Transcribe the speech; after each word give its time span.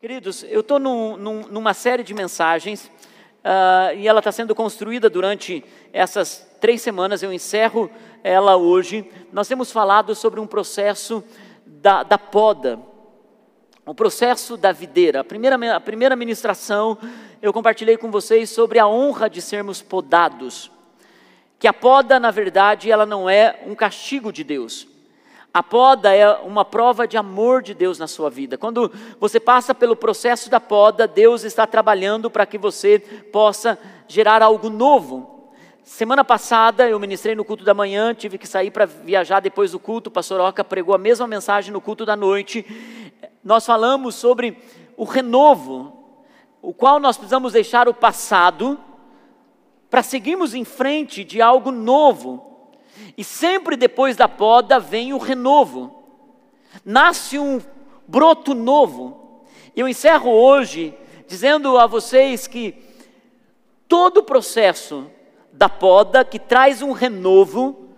Queridos, 0.00 0.44
eu 0.44 0.60
estou 0.60 0.78
num, 0.78 1.14
num, 1.18 1.40
numa 1.48 1.74
série 1.74 2.02
de 2.02 2.14
mensagens 2.14 2.90
uh, 3.44 3.94
e 3.94 4.08
ela 4.08 4.20
está 4.20 4.32
sendo 4.32 4.54
construída 4.54 5.10
durante 5.10 5.62
essas 5.92 6.50
três 6.58 6.80
semanas. 6.80 7.22
Eu 7.22 7.30
encerro 7.30 7.90
ela 8.24 8.56
hoje. 8.56 9.06
Nós 9.30 9.46
temos 9.46 9.70
falado 9.70 10.14
sobre 10.14 10.40
um 10.40 10.46
processo 10.46 11.22
da, 11.66 12.02
da 12.02 12.16
poda, 12.16 12.80
o 13.84 13.94
processo 13.94 14.56
da 14.56 14.72
videira. 14.72 15.20
A 15.20 15.24
primeira, 15.24 15.76
a 15.76 15.80
primeira 15.80 16.16
ministração 16.16 16.96
eu 17.42 17.52
compartilhei 17.52 17.98
com 17.98 18.10
vocês 18.10 18.48
sobre 18.48 18.78
a 18.78 18.88
honra 18.88 19.28
de 19.28 19.42
sermos 19.42 19.82
podados. 19.82 20.70
Que 21.58 21.68
a 21.68 21.74
poda, 21.74 22.18
na 22.18 22.30
verdade, 22.30 22.90
ela 22.90 23.04
não 23.04 23.28
é 23.28 23.60
um 23.66 23.74
castigo 23.74 24.32
de 24.32 24.44
Deus. 24.44 24.88
A 25.52 25.64
poda 25.64 26.14
é 26.14 26.30
uma 26.42 26.64
prova 26.64 27.08
de 27.08 27.16
amor 27.16 27.60
de 27.60 27.74
Deus 27.74 27.98
na 27.98 28.06
sua 28.06 28.30
vida. 28.30 28.56
Quando 28.56 28.90
você 29.18 29.40
passa 29.40 29.74
pelo 29.74 29.96
processo 29.96 30.48
da 30.48 30.60
poda, 30.60 31.08
Deus 31.08 31.42
está 31.42 31.66
trabalhando 31.66 32.30
para 32.30 32.46
que 32.46 32.56
você 32.56 33.00
possa 33.32 33.76
gerar 34.06 34.42
algo 34.42 34.70
novo. 34.70 35.50
Semana 35.82 36.24
passada 36.24 36.88
eu 36.88 37.00
ministrei 37.00 37.34
no 37.34 37.44
culto 37.44 37.64
da 37.64 37.74
manhã, 37.74 38.14
tive 38.14 38.38
que 38.38 38.46
sair 38.46 38.70
para 38.70 38.86
viajar 38.86 39.40
depois 39.40 39.72
do 39.72 39.80
culto. 39.80 40.08
O 40.08 40.12
pastor 40.12 40.40
Oca 40.40 40.62
pregou 40.62 40.94
a 40.94 40.98
mesma 40.98 41.26
mensagem 41.26 41.72
no 41.72 41.80
culto 41.80 42.06
da 42.06 42.14
noite. 42.14 42.64
Nós 43.42 43.66
falamos 43.66 44.14
sobre 44.14 44.56
o 44.96 45.02
renovo, 45.02 45.92
o 46.62 46.72
qual 46.72 47.00
nós 47.00 47.16
precisamos 47.16 47.54
deixar 47.54 47.88
o 47.88 47.94
passado 47.94 48.78
para 49.90 50.04
seguirmos 50.04 50.54
em 50.54 50.64
frente 50.64 51.24
de 51.24 51.42
algo 51.42 51.72
novo 51.72 52.49
e 53.16 53.24
sempre 53.24 53.76
depois 53.76 54.16
da 54.16 54.28
poda 54.28 54.78
vem 54.78 55.12
o 55.12 55.18
renovo. 55.18 56.02
Nasce 56.84 57.38
um 57.38 57.60
broto 58.06 58.54
novo. 58.54 59.44
Eu 59.74 59.88
encerro 59.88 60.30
hoje 60.30 60.94
dizendo 61.26 61.78
a 61.78 61.86
vocês 61.86 62.46
que 62.46 62.74
todo 63.86 64.18
o 64.18 64.22
processo 64.24 65.10
da 65.52 65.68
poda 65.68 66.24
que 66.24 66.38
traz 66.38 66.80
um 66.80 66.92
renovo, 66.92 67.88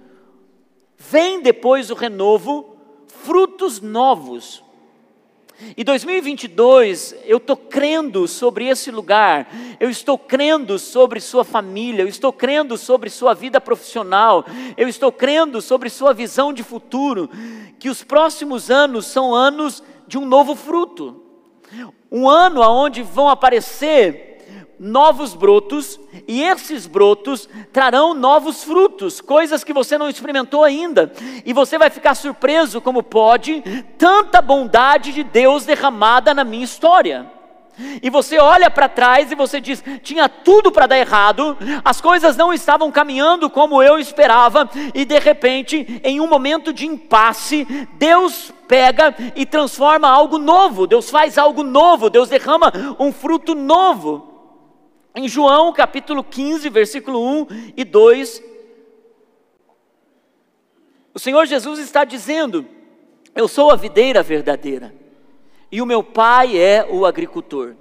vem 0.97 1.41
depois 1.43 1.89
do 1.89 1.95
renovo 1.95 2.77
frutos 3.07 3.81
novos. 3.81 4.65
E 5.77 5.85
2022, 5.85 7.15
eu 7.25 7.39
estou 7.39 7.57
crendo 7.57 8.27
sobre 8.29 8.69
esse 8.69 8.91
lugar, 8.91 9.49
eu 9.81 9.89
estou 9.89 10.19
crendo 10.19 10.79
sobre 10.79 11.21
sua 11.21 11.45
família, 11.45 12.03
eu 12.03 12.09
estou 12.09 12.33
crendo 12.33 12.77
sobre 12.77 13.09
sua 13.09 13.33
vida 13.33 13.61
profissional, 13.61 14.45
eu 14.77 14.89
estou 14.89 15.11
crendo 15.11 15.61
sobre 15.63 15.89
sua 15.89 16.13
visão 16.13 16.53
de 16.53 16.63
futuro, 16.63 17.31
que 17.79 17.89
os 17.89 18.03
próximos 18.03 18.71
anos 18.71 19.07
são 19.07 19.35
anos 19.35 19.83
de 20.07 20.19
um 20.19 20.27
novo 20.27 20.55
fruto, 20.55 21.23
um 22.11 22.29
ano 22.29 22.61
onde 22.61 23.03
vão 23.03 23.29
aparecer 23.29 24.32
novos 24.85 25.33
brotos, 25.33 26.01
e 26.27 26.43
esses 26.43 26.89
brotos 26.89 27.49
trarão 27.73 28.15
novos 28.15 28.65
frutos, 28.65 29.21
coisas 29.21 29.63
que 29.63 29.73
você 29.73 29.97
não 29.97 30.09
experimentou 30.09 30.65
ainda, 30.65 31.13
e 31.47 31.53
você 31.53 31.79
vai 31.79 31.89
ficar 31.89 32.17
surpreso 32.17 32.81
como 32.81 33.01
pode 33.01 33.63
tanta 33.97 34.43
bondade 34.43 35.13
de 35.13 35.23
Deus 35.23 35.65
derramada 35.65 36.35
na 36.35 36.43
minha 36.43 36.65
história. 36.65 37.31
E 38.03 38.11
você 38.11 38.39
olha 38.39 38.69
para 38.69 38.89
trás 38.89 39.31
e 39.31 39.37
você 39.37 39.61
diz: 39.61 39.83
tinha 40.03 40.29
tudo 40.29 40.73
para 40.73 40.89
dar 40.89 40.99
errado, 40.99 41.57
as 41.85 42.01
coisas 42.01 42.37
não 42.37 42.53
estavam 42.53 42.91
caminhando 42.91 43.49
como 43.49 43.81
eu 43.81 44.01
esperava, 44.01 44.69
e 44.93 45.05
de 45.05 45.19
repente, 45.19 46.01
em 46.03 46.21
um 46.21 46.27
momento 46.27 46.73
de 46.73 46.87
impasse, 46.87 47.65
Deus 47.95 48.53
pega 48.67 49.15
e 49.37 49.47
transforma 49.47 50.09
algo 50.09 50.39
novo, 50.39 50.89
Deus 50.89 51.09
faz 51.09 51.39
algo 51.39 51.63
novo, 51.63 52.11
Deus 52.11 52.29
derrama 52.29 52.73
um 52.99 53.13
fruto 53.13 53.55
novo. 53.55 54.32
Em 55.15 55.29
João 55.29 55.73
capítulo 55.73 56.25
15, 56.25 56.69
versículo 56.71 57.23
1 57.43 57.47
e 57.77 57.85
2, 57.85 58.43
o 61.13 61.19
Senhor 61.19 61.45
Jesus 61.47 61.79
está 61.79 62.03
dizendo: 62.05 62.67
Eu 63.35 63.47
sou 63.47 63.71
a 63.71 63.77
videira 63.77 64.23
verdadeira, 64.23 64.95
e 65.71 65.83
o 65.83 65.87
meu 65.87 66.03
pai 66.03 66.59
é 66.59 66.87
o 66.89 67.05
agricultor. 67.05 67.77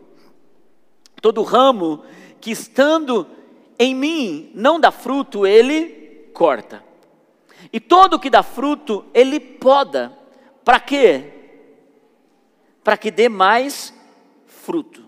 Todo 1.22 1.44
ramo 1.44 2.03
que 2.41 2.51
estando 2.51 3.25
em 3.79 3.95
mim 3.95 4.51
não 4.53 4.79
dá 4.79 4.91
fruto, 4.91 5.47
ele 5.47 6.29
corta. 6.34 6.84
E 7.72 7.79
todo 7.79 8.19
que 8.19 8.29
dá 8.29 8.44
fruto, 8.44 9.05
ele 9.13 9.39
poda. 9.39 10.17
Para 10.66 10.79
quê? 10.79 11.31
Para 12.84 12.97
que 12.97 13.09
dê 13.09 13.29
mais 13.29 13.94
fruto. 14.45 15.00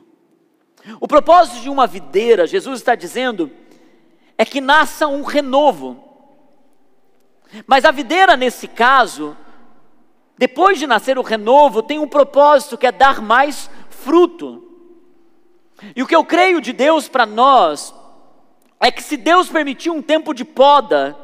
O 1.00 1.08
propósito 1.08 1.62
de 1.62 1.70
uma 1.70 1.88
videira, 1.88 2.46
Jesus 2.46 2.80
está 2.80 2.96
dizendo, 2.96 3.52
é 4.38 4.44
que 4.44 4.60
nasça 4.60 5.08
um 5.08 5.24
renovo. 5.24 6.04
Mas 7.66 7.86
a 7.86 7.92
videira, 7.92 8.36
nesse 8.36 8.68
caso, 8.68 9.38
depois 10.38 10.80
de 10.80 10.88
nascer 10.88 11.18
o 11.18 11.22
renovo, 11.22 11.84
tem 11.84 12.00
um 12.00 12.08
propósito 12.08 12.78
que 12.78 12.88
é 12.88 12.92
dar 12.92 13.22
mais 13.22 13.70
fruto. 13.90 14.62
E 15.96 16.02
o 16.02 16.08
que 16.08 16.16
eu 16.16 16.26
creio 16.26 16.60
de 16.60 16.74
Deus 16.74 17.08
para 17.08 17.26
nós 17.26 17.94
é 18.80 18.92
que 18.92 19.02
se 19.02 19.16
Deus 19.16 19.50
permitiu 19.50 19.94
um 19.94 20.02
tempo 20.02 20.34
de 20.34 20.44
poda, 20.44 21.18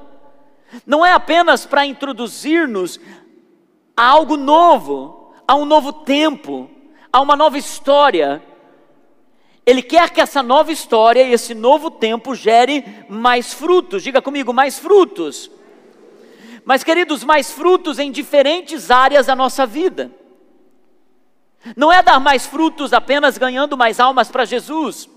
não 0.85 1.05
é 1.05 1.11
apenas 1.11 1.65
para 1.65 1.85
introduzir-nos 1.85 2.99
a 3.97 4.05
algo 4.05 4.37
novo, 4.37 5.33
a 5.47 5.55
um 5.55 5.65
novo 5.65 5.91
tempo, 5.91 6.69
a 7.11 7.19
uma 7.19 7.35
nova 7.35 7.57
história, 7.57 8.41
ele 9.69 9.83
quer 9.83 10.09
que 10.09 10.19
essa 10.19 10.41
nova 10.41 10.71
história 10.71 11.21
e 11.21 11.31
esse 11.31 11.53
novo 11.53 11.91
tempo 11.91 12.33
gere 12.33 12.83
mais 13.07 13.53
frutos. 13.53 14.01
Diga 14.01 14.19
comigo, 14.19 14.51
mais 14.51 14.79
frutos. 14.79 15.51
Mas, 16.65 16.83
queridos, 16.83 17.23
mais 17.23 17.51
frutos 17.51 17.99
em 17.99 18.11
diferentes 18.11 18.89
áreas 18.89 19.27
da 19.27 19.35
nossa 19.35 19.67
vida. 19.67 20.11
Não 21.75 21.93
é 21.93 22.01
dar 22.01 22.19
mais 22.19 22.47
frutos 22.47 22.93
apenas 22.93 23.37
ganhando 23.37 23.77
mais 23.77 23.99
almas 23.99 24.31
para 24.31 24.43
Jesus. 24.43 25.07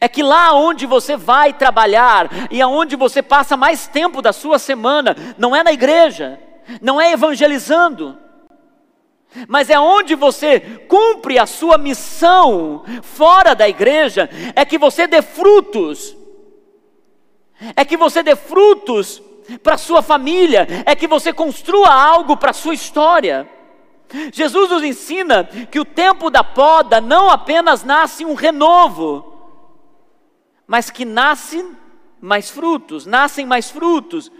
É 0.00 0.08
que 0.08 0.22
lá 0.22 0.54
onde 0.54 0.86
você 0.86 1.14
vai 1.14 1.52
trabalhar 1.52 2.28
e 2.50 2.62
aonde 2.62 2.96
você 2.96 3.22
passa 3.22 3.54
mais 3.54 3.86
tempo 3.86 4.22
da 4.22 4.32
sua 4.32 4.58
semana, 4.58 5.14
não 5.36 5.54
é 5.54 5.62
na 5.62 5.72
igreja, 5.72 6.40
não 6.80 6.98
é 6.98 7.12
evangelizando, 7.12 8.16
mas 9.48 9.70
é 9.70 9.78
onde 9.78 10.14
você 10.14 10.60
cumpre 10.88 11.38
a 11.38 11.46
sua 11.46 11.78
missão 11.78 12.84
fora 13.02 13.54
da 13.54 13.68
igreja, 13.68 14.28
é 14.56 14.64
que 14.64 14.78
você 14.78 15.06
dê 15.06 15.22
frutos, 15.22 16.16
é 17.76 17.84
que 17.84 17.96
você 17.96 18.22
dê 18.22 18.34
frutos 18.34 19.22
para 19.62 19.78
sua 19.78 20.02
família, 20.02 20.66
é 20.84 20.94
que 20.94 21.06
você 21.06 21.32
construa 21.32 21.92
algo 21.92 22.36
para 22.36 22.52
sua 22.52 22.74
história. 22.74 23.48
Jesus 24.32 24.70
nos 24.70 24.82
ensina 24.82 25.44
que 25.44 25.78
o 25.78 25.84
tempo 25.84 26.30
da 26.30 26.42
poda 26.42 27.00
não 27.00 27.30
apenas 27.30 27.84
nasce 27.84 28.24
um 28.24 28.34
renovo, 28.34 29.32
mas 30.66 30.90
que 30.90 31.04
nasce 31.04 31.64
mais 32.20 32.50
frutos, 32.50 33.06
nascem 33.06 33.46
mais 33.46 33.70
frutos. 33.70 34.30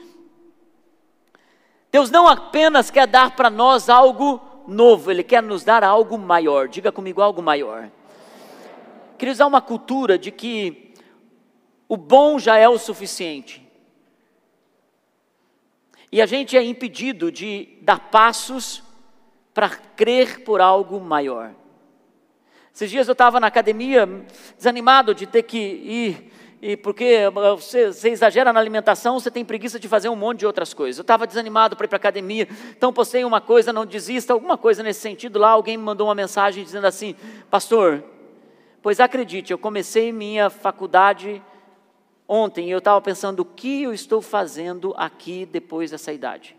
Deus 1.92 2.10
não 2.10 2.26
apenas 2.26 2.90
quer 2.90 3.06
dar 3.06 3.32
para 3.32 3.50
nós 3.50 3.88
algo 3.88 4.40
novo, 4.70 5.10
Ele 5.10 5.22
quer 5.22 5.42
nos 5.42 5.64
dar 5.64 5.84
algo 5.84 6.16
maior. 6.16 6.68
Diga 6.68 6.92
comigo, 6.92 7.20
algo 7.20 7.42
maior. 7.42 7.90
Queridos, 9.18 9.40
há 9.40 9.46
uma 9.46 9.60
cultura 9.60 10.18
de 10.18 10.30
que 10.30 10.94
o 11.88 11.96
bom 11.96 12.38
já 12.38 12.56
é 12.56 12.68
o 12.68 12.78
suficiente. 12.78 13.66
E 16.12 16.22
a 16.22 16.26
gente 16.26 16.56
é 16.56 16.62
impedido 16.62 17.30
de 17.30 17.78
dar 17.82 18.10
passos 18.10 18.82
para 19.52 19.68
crer 19.68 20.42
por 20.42 20.60
algo 20.60 21.00
maior. 21.00 21.52
Esses 22.74 22.90
dias 22.90 23.08
eu 23.08 23.12
estava 23.12 23.38
na 23.38 23.48
academia, 23.48 24.08
desanimado 24.56 25.14
de 25.14 25.26
ter 25.26 25.42
que 25.42 25.58
ir 25.58 26.32
e 26.62 26.76
porque 26.76 27.22
você, 27.56 27.86
você, 27.86 28.10
exagera 28.10 28.52
na 28.52 28.60
alimentação, 28.60 29.18
você 29.18 29.30
tem 29.30 29.44
preguiça 29.44 29.80
de 29.80 29.88
fazer 29.88 30.10
um 30.10 30.16
monte 30.16 30.40
de 30.40 30.46
outras 30.46 30.74
coisas. 30.74 30.98
Eu 30.98 31.02
estava 31.02 31.26
desanimado 31.26 31.74
para 31.74 31.86
ir 31.86 31.88
para 31.88 31.96
a 31.96 31.98
academia, 31.98 32.46
então 32.76 32.92
postei 32.92 33.24
uma 33.24 33.40
coisa, 33.40 33.72
não 33.72 33.86
desista, 33.86 34.34
alguma 34.34 34.58
coisa 34.58 34.82
nesse 34.82 35.00
sentido 35.00 35.38
lá. 35.38 35.50
Alguém 35.50 35.78
me 35.78 35.84
mandou 35.84 36.08
uma 36.08 36.14
mensagem 36.14 36.62
dizendo 36.62 36.86
assim: 36.86 37.16
Pastor, 37.50 38.04
pois 38.82 39.00
acredite, 39.00 39.52
eu 39.52 39.58
comecei 39.58 40.12
minha 40.12 40.50
faculdade 40.50 41.42
ontem 42.28 42.68
e 42.68 42.70
eu 42.70 42.78
estava 42.78 43.00
pensando: 43.00 43.40
o 43.40 43.44
que 43.44 43.84
eu 43.84 43.94
estou 43.94 44.20
fazendo 44.20 44.92
aqui 44.98 45.46
depois 45.46 45.90
dessa 45.90 46.12
idade? 46.12 46.54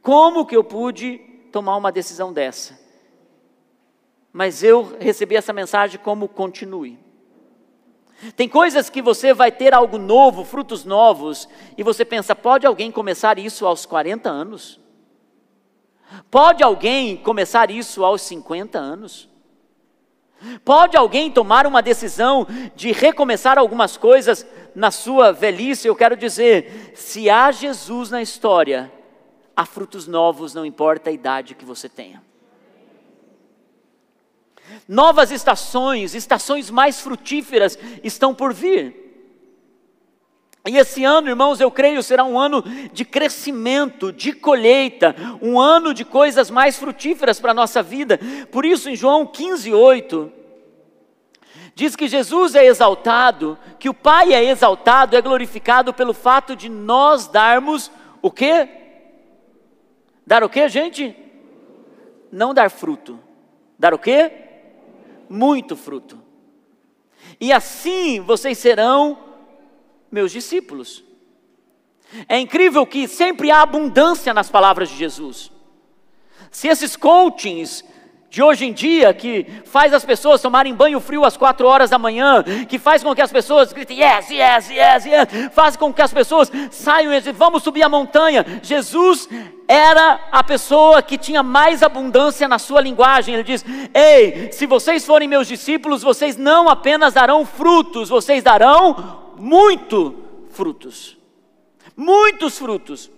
Como 0.00 0.46
que 0.46 0.56
eu 0.56 0.62
pude 0.62 1.18
tomar 1.50 1.76
uma 1.76 1.90
decisão 1.90 2.32
dessa? 2.32 2.80
Mas 4.32 4.62
eu 4.62 4.96
recebi 5.00 5.34
essa 5.34 5.52
mensagem 5.52 5.98
como 5.98 6.28
continue. 6.28 6.98
Tem 8.36 8.48
coisas 8.48 8.88
que 8.88 9.02
você 9.02 9.34
vai 9.34 9.50
ter 9.50 9.74
algo 9.74 9.98
novo, 9.98 10.44
frutos 10.44 10.84
novos, 10.84 11.48
e 11.76 11.82
você 11.82 12.04
pensa, 12.04 12.34
pode 12.36 12.66
alguém 12.66 12.90
começar 12.90 13.38
isso 13.38 13.66
aos 13.66 13.84
40 13.84 14.30
anos? 14.30 14.80
Pode 16.30 16.62
alguém 16.62 17.16
começar 17.16 17.70
isso 17.70 18.04
aos 18.04 18.22
50 18.22 18.78
anos? 18.78 19.28
Pode 20.64 20.96
alguém 20.96 21.30
tomar 21.30 21.66
uma 21.66 21.82
decisão 21.82 22.46
de 22.74 22.92
recomeçar 22.92 23.58
algumas 23.58 23.96
coisas 23.96 24.46
na 24.74 24.90
sua 24.90 25.32
velhice? 25.32 25.88
Eu 25.88 25.96
quero 25.96 26.16
dizer, 26.16 26.92
se 26.94 27.28
há 27.30 27.50
Jesus 27.50 28.10
na 28.10 28.22
história, 28.22 28.92
há 29.56 29.64
frutos 29.64 30.06
novos, 30.06 30.54
não 30.54 30.66
importa 30.66 31.10
a 31.10 31.12
idade 31.12 31.54
que 31.54 31.64
você 31.64 31.88
tenha. 31.88 32.22
Novas 34.88 35.30
estações, 35.30 36.14
estações 36.14 36.70
mais 36.70 37.00
frutíferas 37.00 37.78
estão 38.02 38.34
por 38.34 38.52
vir. 38.52 39.02
E 40.64 40.78
esse 40.78 41.02
ano, 41.04 41.28
irmãos, 41.28 41.60
eu 41.60 41.70
creio, 41.72 42.02
será 42.02 42.22
um 42.22 42.38
ano 42.38 42.62
de 42.92 43.04
crescimento, 43.04 44.12
de 44.12 44.32
colheita, 44.32 45.14
um 45.40 45.58
ano 45.58 45.92
de 45.92 46.04
coisas 46.04 46.50
mais 46.50 46.78
frutíferas 46.78 47.40
para 47.40 47.50
a 47.50 47.54
nossa 47.54 47.82
vida. 47.82 48.18
Por 48.50 48.64
isso, 48.64 48.88
em 48.88 48.94
João 48.94 49.26
15, 49.26 49.72
8, 49.72 50.32
diz 51.74 51.96
que 51.96 52.06
Jesus 52.06 52.54
é 52.54 52.64
exaltado, 52.64 53.58
que 53.80 53.88
o 53.88 53.94
Pai 53.94 54.32
é 54.32 54.44
exaltado, 54.44 55.16
é 55.16 55.20
glorificado 55.20 55.92
pelo 55.92 56.14
fato 56.14 56.54
de 56.54 56.68
nós 56.68 57.26
darmos 57.26 57.90
o 58.20 58.30
quê? 58.30 58.68
Dar 60.24 60.44
o 60.44 60.48
quê, 60.48 60.68
gente? 60.68 61.16
Não 62.30 62.54
dar 62.54 62.70
fruto. 62.70 63.18
Dar 63.76 63.92
o 63.92 63.98
quê? 63.98 64.41
Muito 65.32 65.74
fruto. 65.76 66.20
E 67.40 67.50
assim 67.54 68.20
vocês 68.20 68.58
serão 68.58 69.18
meus 70.10 70.30
discípulos. 70.30 71.02
É 72.28 72.38
incrível 72.38 72.86
que 72.86 73.08
sempre 73.08 73.50
há 73.50 73.62
abundância 73.62 74.34
nas 74.34 74.50
palavras 74.50 74.90
de 74.90 74.96
Jesus. 74.96 75.50
Se 76.50 76.68
esses 76.68 76.96
coachings 76.96 77.82
de 78.32 78.42
hoje 78.42 78.64
em 78.64 78.72
dia, 78.72 79.12
que 79.12 79.46
faz 79.66 79.92
as 79.92 80.06
pessoas 80.06 80.40
tomarem 80.40 80.74
banho 80.74 80.98
frio 81.00 81.22
às 81.22 81.36
quatro 81.36 81.68
horas 81.68 81.90
da 81.90 81.98
manhã, 81.98 82.42
que 82.66 82.78
faz 82.78 83.02
com 83.02 83.14
que 83.14 83.20
as 83.20 83.30
pessoas 83.30 83.74
gritem 83.74 84.00
yes, 84.00 84.30
yes, 84.30 84.70
yes, 84.70 85.04
yes, 85.04 85.52
faz 85.52 85.76
com 85.76 85.92
que 85.92 86.00
as 86.00 86.14
pessoas 86.14 86.50
saiam 86.70 87.12
e 87.12 87.18
dizem, 87.18 87.34
vamos 87.34 87.62
subir 87.62 87.82
a 87.82 87.90
montanha. 87.90 88.42
Jesus 88.62 89.28
era 89.68 90.18
a 90.32 90.42
pessoa 90.42 91.02
que 91.02 91.18
tinha 91.18 91.42
mais 91.42 91.82
abundância 91.82 92.48
na 92.48 92.58
sua 92.58 92.80
linguagem. 92.80 93.34
Ele 93.34 93.44
diz: 93.44 93.62
Ei, 93.92 94.50
se 94.50 94.64
vocês 94.64 95.04
forem 95.04 95.28
meus 95.28 95.46
discípulos, 95.46 96.02
vocês 96.02 96.34
não 96.34 96.70
apenas 96.70 97.12
darão 97.12 97.44
frutos, 97.44 98.08
vocês 98.08 98.42
darão 98.42 99.34
muito 99.36 100.14
frutos. 100.48 101.18
Muitos 101.94 102.58
frutos. 102.58 103.10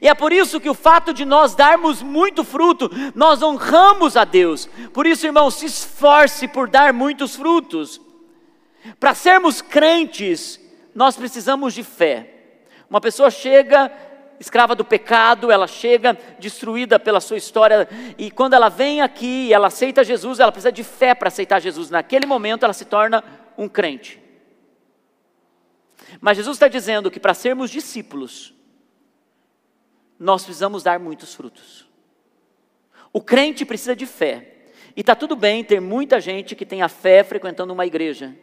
E 0.00 0.08
é 0.08 0.14
por 0.14 0.32
isso 0.32 0.60
que 0.60 0.70
o 0.70 0.74
fato 0.74 1.12
de 1.12 1.24
nós 1.24 1.54
darmos 1.54 2.02
muito 2.02 2.44
fruto, 2.44 2.90
nós 3.14 3.42
honramos 3.42 4.16
a 4.16 4.24
Deus. 4.24 4.68
Por 4.92 5.06
isso, 5.06 5.26
irmão, 5.26 5.50
se 5.50 5.66
esforce 5.66 6.48
por 6.48 6.68
dar 6.68 6.92
muitos 6.92 7.36
frutos. 7.36 8.00
Para 8.98 9.14
sermos 9.14 9.60
crentes, 9.60 10.60
nós 10.94 11.16
precisamos 11.16 11.74
de 11.74 11.82
fé. 11.82 12.32
Uma 12.88 13.00
pessoa 13.00 13.30
chega 13.30 13.90
escrava 14.38 14.74
do 14.74 14.84
pecado, 14.84 15.50
ela 15.50 15.66
chega 15.66 16.16
destruída 16.38 16.98
pela 16.98 17.20
sua 17.20 17.36
história, 17.36 17.88
e 18.18 18.30
quando 18.30 18.54
ela 18.54 18.68
vem 18.68 19.00
aqui 19.00 19.46
e 19.46 19.52
ela 19.52 19.68
aceita 19.68 20.04
Jesus, 20.04 20.40
ela 20.40 20.52
precisa 20.52 20.72
de 20.72 20.84
fé 20.84 21.14
para 21.14 21.28
aceitar 21.28 21.60
Jesus. 21.60 21.90
Naquele 21.90 22.26
momento, 22.26 22.64
ela 22.64 22.74
se 22.74 22.84
torna 22.84 23.24
um 23.56 23.68
crente. 23.68 24.22
Mas 26.20 26.36
Jesus 26.36 26.56
está 26.56 26.68
dizendo 26.68 27.10
que 27.10 27.18
para 27.18 27.34
sermos 27.34 27.70
discípulos, 27.70 28.54
nós 30.18 30.44
precisamos 30.44 30.82
dar 30.82 30.98
muitos 30.98 31.34
frutos. 31.34 31.86
O 33.12 33.20
crente 33.20 33.64
precisa 33.64 33.94
de 33.94 34.06
fé. 34.06 34.52
E 34.96 35.00
está 35.00 35.14
tudo 35.14 35.36
bem 35.36 35.62
ter 35.62 35.80
muita 35.80 36.20
gente 36.20 36.54
que 36.54 36.64
tem 36.64 36.82
a 36.82 36.88
fé 36.88 37.22
frequentando 37.22 37.72
uma 37.72 37.86
igreja. 37.86 38.34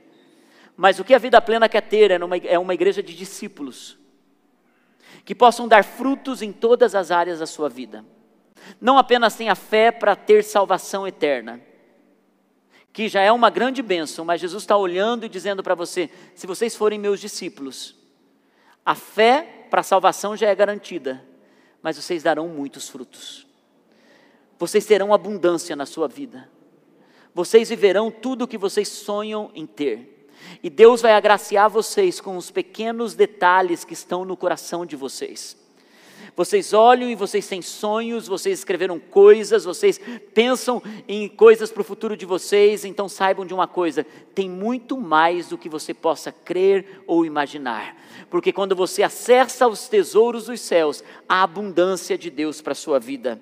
Mas 0.76 1.00
o 1.00 1.04
que 1.04 1.14
a 1.14 1.20
vida 1.20 1.42
plena 1.42 1.68
quer 1.68 1.82
ter 1.82 2.12
é 2.12 2.24
uma, 2.24 2.38
é 2.38 2.60
uma 2.60 2.74
igreja 2.74 3.02
de 3.02 3.16
discípulos. 3.16 3.98
Que 5.26 5.34
possam 5.34 5.68
dar 5.68 5.84
frutos 5.84 6.42
em 6.42 6.52
todas 6.52 6.96
as 6.96 7.12
áreas 7.12 7.40
da 7.40 7.46
sua 7.46 7.70
vida. 7.70 8.06
Não 8.80 8.98
apenas 8.98 9.36
tenha 9.36 9.56
fé 9.56 9.92
para 9.92 10.16
ter 10.16 10.44
salvação 10.44 11.08
eterna 11.08 11.60
que 12.94 13.10
já 13.10 13.22
é 13.22 13.32
uma 13.32 13.50
grande 13.50 13.82
bênção, 13.82 14.24
mas 14.24 14.40
Jesus 14.40 14.62
está 14.62 14.78
olhando 14.78 15.26
e 15.26 15.30
dizendo 15.30 15.64
para 15.64 15.74
você: 15.74 16.10
se 16.36 16.46
vocês 16.46 16.76
forem 16.76 17.00
meus 17.00 17.20
discípulos, 17.20 17.96
a 18.86 18.94
fé 18.94 19.66
para 19.72 19.82
a 19.82 19.84
salvação 19.84 20.38
já 20.38 20.48
é 20.48 20.56
garantida, 20.56 21.26
mas 21.84 21.98
vocês 21.98 22.24
darão 22.24 22.48
muitos 22.48 22.90
frutos, 22.90 23.46
vocês 24.58 24.86
terão 24.86 25.14
abundância 25.14 25.76
na 25.76 25.86
sua 25.86 26.08
vida, 26.08 26.50
vocês 27.36 27.70
viverão 27.70 28.10
tudo 28.10 28.46
o 28.46 28.48
que 28.48 28.58
vocês 28.58 28.88
sonham 28.88 29.52
em 29.54 29.68
ter, 29.68 30.30
e 30.64 30.70
Deus 30.70 31.02
vai 31.02 31.14
agraciar 31.14 31.70
vocês 31.70 32.20
com 32.20 32.38
os 32.38 32.50
pequenos 32.50 33.14
detalhes 33.14 33.86
que 33.86 33.94
estão 33.94 34.26
no 34.26 34.36
coração 34.36 34.86
de 34.86 34.96
vocês. 34.96 35.63
Vocês 36.36 36.74
olham 36.74 37.10
e 37.10 37.16
vocês 37.16 37.48
têm 37.48 37.62
sonhos, 37.62 38.28
vocês 38.28 38.60
escreveram 38.60 39.00
coisas, 39.00 39.66
vocês 39.66 40.00
pensam 40.34 40.82
em 41.08 41.28
coisas 41.28 41.72
para 41.72 41.82
o 41.82 41.86
futuro 41.86 42.18
de 42.18 42.26
vocês, 42.26 42.86
então 42.86 43.08
saibam 43.08 43.46
de 43.46 43.54
uma 43.54 43.68
coisa: 43.68 44.06
tem 44.34 44.50
muito 44.50 44.98
mais 44.98 45.48
do 45.50 45.58
que 45.58 45.70
você 45.70 45.94
possa 45.94 46.32
crer 46.32 47.04
ou 47.06 47.26
imaginar. 47.26 47.96
Porque 48.30 48.52
quando 48.52 48.76
você 48.76 49.04
acessa 49.04 49.68
os 49.68 49.88
tesouros 49.88 50.46
dos 50.46 50.62
céus, 50.62 51.04
a 51.28 51.44
abundância 51.44 52.18
de 52.18 52.30
Deus 52.30 52.62
para 52.62 52.72
a 52.72 52.76
sua 52.76 53.00
vida. 53.00 53.42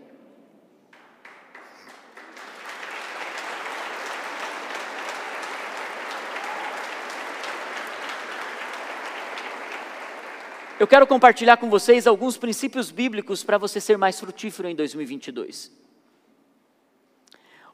Eu 10.81 10.87
quero 10.87 11.05
compartilhar 11.05 11.57
com 11.57 11.69
vocês 11.69 12.07
alguns 12.07 12.37
princípios 12.37 12.89
bíblicos 12.89 13.43
para 13.43 13.59
você 13.59 13.79
ser 13.79 13.99
mais 13.99 14.19
frutífero 14.19 14.67
em 14.67 14.73
2022. 14.73 15.71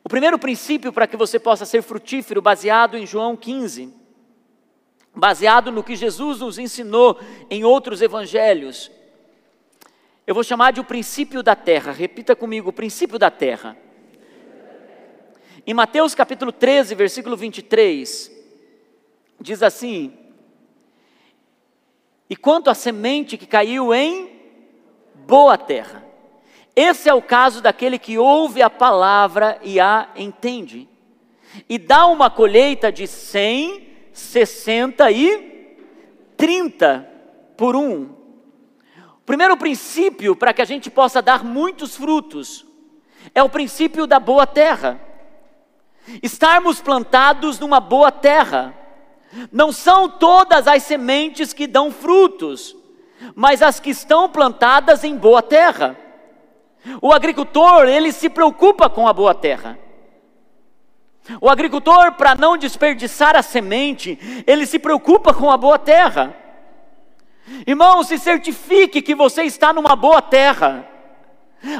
O 0.04 0.09
primeiro 0.09 0.38
princípio 0.38 0.92
para 0.92 1.07
que 1.07 1.15
você 1.15 1.39
possa 1.39 1.63
ser 1.63 1.81
frutífero, 1.81 2.42
baseado 2.42 2.98
em 2.98 3.06
João 3.06 3.38
15, 3.38 3.94
baseado 5.15 5.71
no 5.71 5.86
que 5.86 5.95
Jesus 5.95 6.42
nos 6.42 6.59
ensinou 6.59 7.18
em 7.50 7.63
outros 7.63 8.01
evangelhos, 8.01 8.92
eu 10.27 10.36
vou 10.36 10.44
chamar 10.44 10.74
de 10.74 10.81
o 10.81 10.83
princípio 10.83 11.42
da 11.42 11.56
terra. 11.56 11.94
Repita 11.94 12.36
comigo: 12.36 12.71
o 12.71 12.74
princípio 12.74 13.18
da 13.18 13.31
terra. 13.31 13.77
Em 15.65 15.74
Mateus 15.74 16.13
capítulo 16.13 16.51
13, 16.51 16.94
versículo 16.94 17.38
23, 17.38 18.30
diz 19.40 19.64
assim: 19.64 20.27
e 22.30 22.36
quanto 22.36 22.69
à 22.69 22.74
semente 22.74 23.38
que 23.38 23.46
caiu 23.46 23.94
em 23.94 24.30
boa 25.14 25.57
terra, 25.57 26.04
esse 26.76 27.10
é 27.10 27.14
o 27.14 27.22
caso 27.22 27.62
daquele 27.62 27.98
que 27.98 28.18
ouve 28.18 28.62
a 28.62 28.69
palavra 28.69 29.57
e 29.64 29.80
a 29.80 30.10
entende, 30.16 30.88
e 31.68 31.78
dá 31.78 32.06
uma 32.06 32.30
colheita 32.30 32.92
de 32.92 33.07
100, 33.07 33.88
60 34.14 35.12
e 35.12 35.76
30 36.38 37.10
por 37.57 37.76
um. 37.76 38.04
O 39.16 39.26
primeiro 39.26 39.57
princípio 39.57 40.36
para 40.36 40.54
que 40.54 40.62
a 40.62 40.66
gente 40.66 40.90
possa 40.90 41.22
dar 41.22 41.44
muitos 41.44 41.96
frutos 41.96 42.66
é 43.34 43.44
o 43.44 43.50
princípio 43.50 44.06
da 44.06 44.19
boa 44.19 44.46
terra. 44.46 45.02
Estarmos 46.22 46.80
plantados 46.80 47.60
numa 47.60 47.80
boa 47.80 48.12
terra. 48.12 48.74
Não 49.52 49.72
são 49.72 50.10
todas 50.10 50.68
as 50.68 50.84
sementes 50.84 51.54
que 51.54 51.68
dão 51.68 51.92
frutos, 51.92 52.76
mas 53.36 53.62
as 53.62 53.80
que 53.80 53.90
estão 53.90 54.30
plantadas 54.30 55.04
em 55.04 55.16
boa 55.16 55.42
terra. 55.42 55.98
O 57.02 57.12
agricultor, 57.12 57.86
ele 57.86 58.12
se 58.12 58.30
preocupa 58.30 58.90
com 58.90 59.07
a 59.07 59.14
boa 59.14 59.34
terra. 59.34 59.78
O 61.42 61.50
agricultor, 61.50 62.14
para 62.14 62.36
não 62.36 62.57
desperdiçar 62.57 63.36
a 63.36 63.42
semente, 63.42 64.44
ele 64.48 64.66
se 64.66 64.80
preocupa 64.80 65.34
com 65.34 65.52
a 65.52 65.57
boa 65.57 65.78
terra. 65.78 66.36
Irmão, 67.66 68.04
se 68.04 68.18
certifique 68.18 69.02
que 69.02 69.16
você 69.16 69.44
está 69.44 69.74
numa 69.74 69.96
boa 69.96 70.22
terra. 70.22 70.88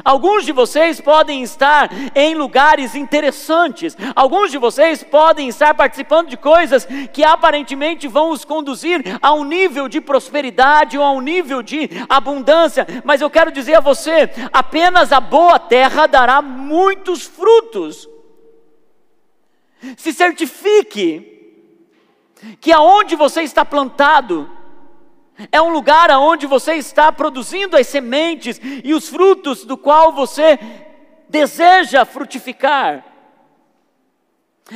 Alguns 0.04 0.44
de 0.44 0.52
vocês 0.52 1.00
podem 1.00 1.42
estar 1.42 1.88
em 2.14 2.34
lugares 2.34 2.94
interessantes, 2.94 3.96
alguns 4.14 4.50
de 4.50 4.58
vocês 4.58 5.02
podem 5.04 5.48
estar 5.48 5.74
participando 5.74 6.28
de 6.28 6.36
coisas 6.36 6.86
que 7.12 7.22
aparentemente 7.22 8.08
vão 8.08 8.30
os 8.30 8.44
conduzir 8.44 9.02
a 9.22 9.32
um 9.32 9.44
nível 9.44 9.88
de 9.88 10.00
prosperidade 10.00 10.98
ou 10.98 11.04
a 11.04 11.12
um 11.12 11.20
nível 11.20 11.62
de 11.62 11.88
abundância, 12.08 12.86
mas 13.04 13.20
eu 13.20 13.30
quero 13.30 13.52
dizer 13.52 13.76
a 13.76 13.80
você: 13.80 14.30
apenas 14.52 15.12
a 15.12 15.20
boa 15.20 15.58
terra 15.58 16.06
dará 16.06 16.42
muitos 16.42 17.22
frutos. 17.22 18.08
Se 19.96 20.12
certifique 20.12 21.36
que 22.60 22.72
aonde 22.72 23.14
você 23.14 23.42
está 23.42 23.64
plantado, 23.64 24.57
é 25.52 25.62
um 25.62 25.70
lugar 25.70 26.10
onde 26.10 26.46
você 26.46 26.74
está 26.74 27.12
produzindo 27.12 27.76
as 27.76 27.86
sementes 27.86 28.60
e 28.82 28.92
os 28.92 29.08
frutos 29.08 29.64
do 29.64 29.76
qual 29.76 30.12
você 30.12 30.58
deseja 31.28 32.04
frutificar. 32.04 33.04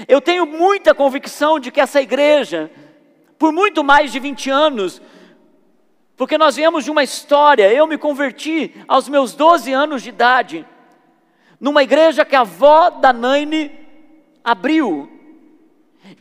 Eu 0.07 0.21
tenho 0.21 0.47
muita 0.47 0.95
convicção 0.95 1.59
de 1.59 1.71
que 1.71 1.81
essa 1.81 2.01
igreja, 2.01 2.71
por 3.39 3.53
muito 3.53 3.83
mais 3.83 4.13
de 4.13 4.21
20 4.21 4.51
anos, 4.51 5.03
porque 6.17 6.39
nós 6.39 6.57
viemos 6.57 6.85
de 6.85 6.91
uma 6.91 7.03
história, 7.03 7.73
eu 7.73 7.87
me 7.87 7.99
converti 7.99 8.73
aos 8.87 9.09
meus 9.09 9.35
12 9.35 9.73
anos 9.73 10.03
de 10.03 10.11
idade, 10.11 10.65
numa 11.61 11.83
igreja 11.83 12.25
que 12.25 12.37
a 12.37 12.41
avó 12.41 12.91
da 12.91 13.13
Naine 13.13 13.71
abriu. 14.45 15.11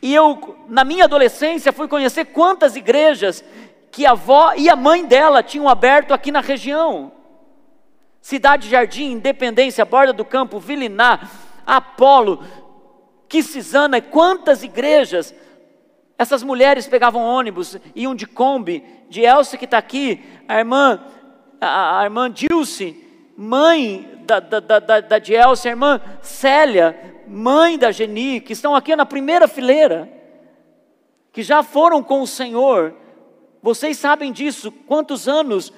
E 0.02 0.14
eu, 0.14 0.58
na 0.68 0.84
minha 0.84 1.06
adolescência, 1.06 1.72
fui 1.72 1.88
conhecer 1.88 2.26
quantas 2.26 2.76
igrejas 2.76 3.44
que 3.92 4.06
a 4.06 4.12
avó 4.12 4.54
e 4.56 4.70
a 4.70 4.76
mãe 4.76 5.06
dela 5.06 5.44
tinham 5.44 5.68
aberto 5.68 6.14
aqui 6.14 6.32
na 6.32 6.40
região. 6.40 7.12
Cidade 8.22 8.70
Jardim, 8.70 9.12
Independência, 9.12 9.84
Borda 9.84 10.14
do 10.14 10.24
Campo, 10.24 10.60
Viliná, 10.60 11.28
Apolo, 11.66 12.44
Quisizana, 13.28 14.00
quantas 14.02 14.64
igrejas. 14.64 15.36
Essas 16.18 16.44
mulheres 16.44 16.88
pegavam 16.88 17.24
ônibus, 17.24 17.78
iam 17.96 18.16
de 18.16 18.28
Kombi, 18.28 18.84
de 19.10 19.22
Elsa 19.22 19.58
que 19.58 19.66
está 19.66 19.78
aqui, 19.78 20.24
a 20.48 20.60
irmã, 20.60 21.04
a, 21.60 22.00
a 22.00 22.04
irmã 22.04 22.30
Dilce, 22.30 22.96
mãe 23.36 24.24
da, 24.26 24.40
da, 24.40 24.60
da, 24.60 25.00
da 25.02 25.20
de 25.20 25.34
Elsa, 25.34 25.68
a 25.68 25.72
irmã 25.72 26.00
Célia, 26.22 27.24
mãe 27.28 27.78
da 27.78 27.92
Geni, 27.92 28.40
que 28.40 28.54
estão 28.54 28.76
aqui 28.76 28.96
na 28.96 29.06
primeira 29.06 29.48
fileira, 29.48 30.08
que 31.34 31.42
já 31.42 31.64
foram 31.64 32.04
com 32.04 32.22
o 32.22 32.28
Senhor, 32.28 32.94
vocês 33.62 33.98
sabem 33.98 34.32
disso, 34.32 34.72
quantos 34.72 35.28
anos 35.28 35.72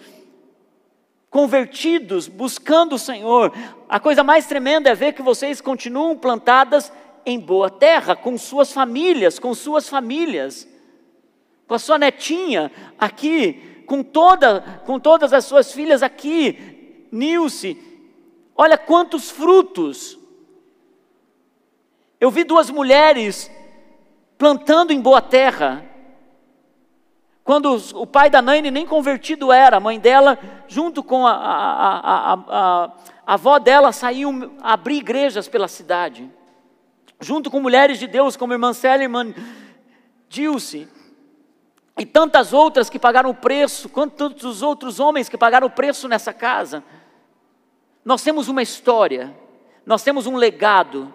convertidos, 1.29 2.27
buscando 2.27 2.93
o 2.93 2.99
Senhor. 2.99 3.51
A 3.89 3.99
coisa 3.99 4.23
mais 4.23 4.45
tremenda 4.45 4.89
é 4.89 4.95
ver 4.95 5.13
que 5.13 5.21
vocês 5.21 5.59
continuam 5.59 6.15
plantadas 6.15 6.91
em 7.25 7.39
boa 7.39 7.69
terra, 7.69 8.15
com 8.15 8.37
suas 8.37 8.71
famílias, 8.71 9.39
com 9.39 9.53
suas 9.53 9.89
famílias, 9.89 10.67
com 11.67 11.73
a 11.73 11.79
sua 11.79 11.97
netinha 11.97 12.71
aqui, 12.99 13.83
com, 13.87 14.03
toda, 14.03 14.81
com 14.85 14.99
todas 14.99 15.33
as 15.33 15.45
suas 15.45 15.71
filhas 15.71 16.03
aqui, 16.03 17.07
Nilce. 17.11 17.81
Olha 18.55 18.77
quantos 18.77 19.31
frutos. 19.31 20.19
Eu 22.19 22.29
vi 22.29 22.43
duas 22.43 22.69
mulheres 22.69 23.51
plantando 24.37 24.93
em 24.93 25.01
boa 25.01 25.21
terra. 25.21 25.92
Quando 27.43 27.75
o 27.95 28.07
pai 28.07 28.29
da 28.29 28.41
Naine 28.41 28.71
nem 28.71 28.85
convertido 28.85 29.51
era, 29.51 29.77
a 29.77 29.79
mãe 29.79 29.99
dela, 29.99 30.39
junto 30.67 31.03
com 31.03 31.27
a, 31.27 31.33
a, 31.33 31.99
a, 31.99 32.33
a, 32.33 32.91
a 33.27 33.33
avó 33.33 33.59
dela, 33.59 33.91
saíam 33.91 34.53
abrir 34.61 34.97
igrejas 34.97 35.47
pela 35.49 35.67
cidade. 35.67 36.31
Junto 37.19 37.51
com 37.51 37.59
mulheres 37.59 37.99
de 37.99 38.07
Deus, 38.07 38.37
como 38.37 38.53
a 38.53 38.55
irmã 38.55 38.71
a 38.83 38.97
irmã 38.97 39.33
Dilce, 40.29 40.87
e 41.97 42.05
tantas 42.05 42.53
outras 42.53 42.89
que 42.89 42.97
pagaram 42.97 43.29
o 43.29 43.35
preço, 43.35 43.89
quantos 43.89 44.61
outros 44.61 44.99
homens 44.99 45.29
que 45.29 45.37
pagaram 45.37 45.67
o 45.67 45.71
preço 45.71 46.07
nessa 46.07 46.33
casa. 46.33 46.83
Nós 48.03 48.23
temos 48.23 48.47
uma 48.47 48.61
história, 48.61 49.35
nós 49.85 50.01
temos 50.01 50.25
um 50.25 50.35
legado, 50.35 51.13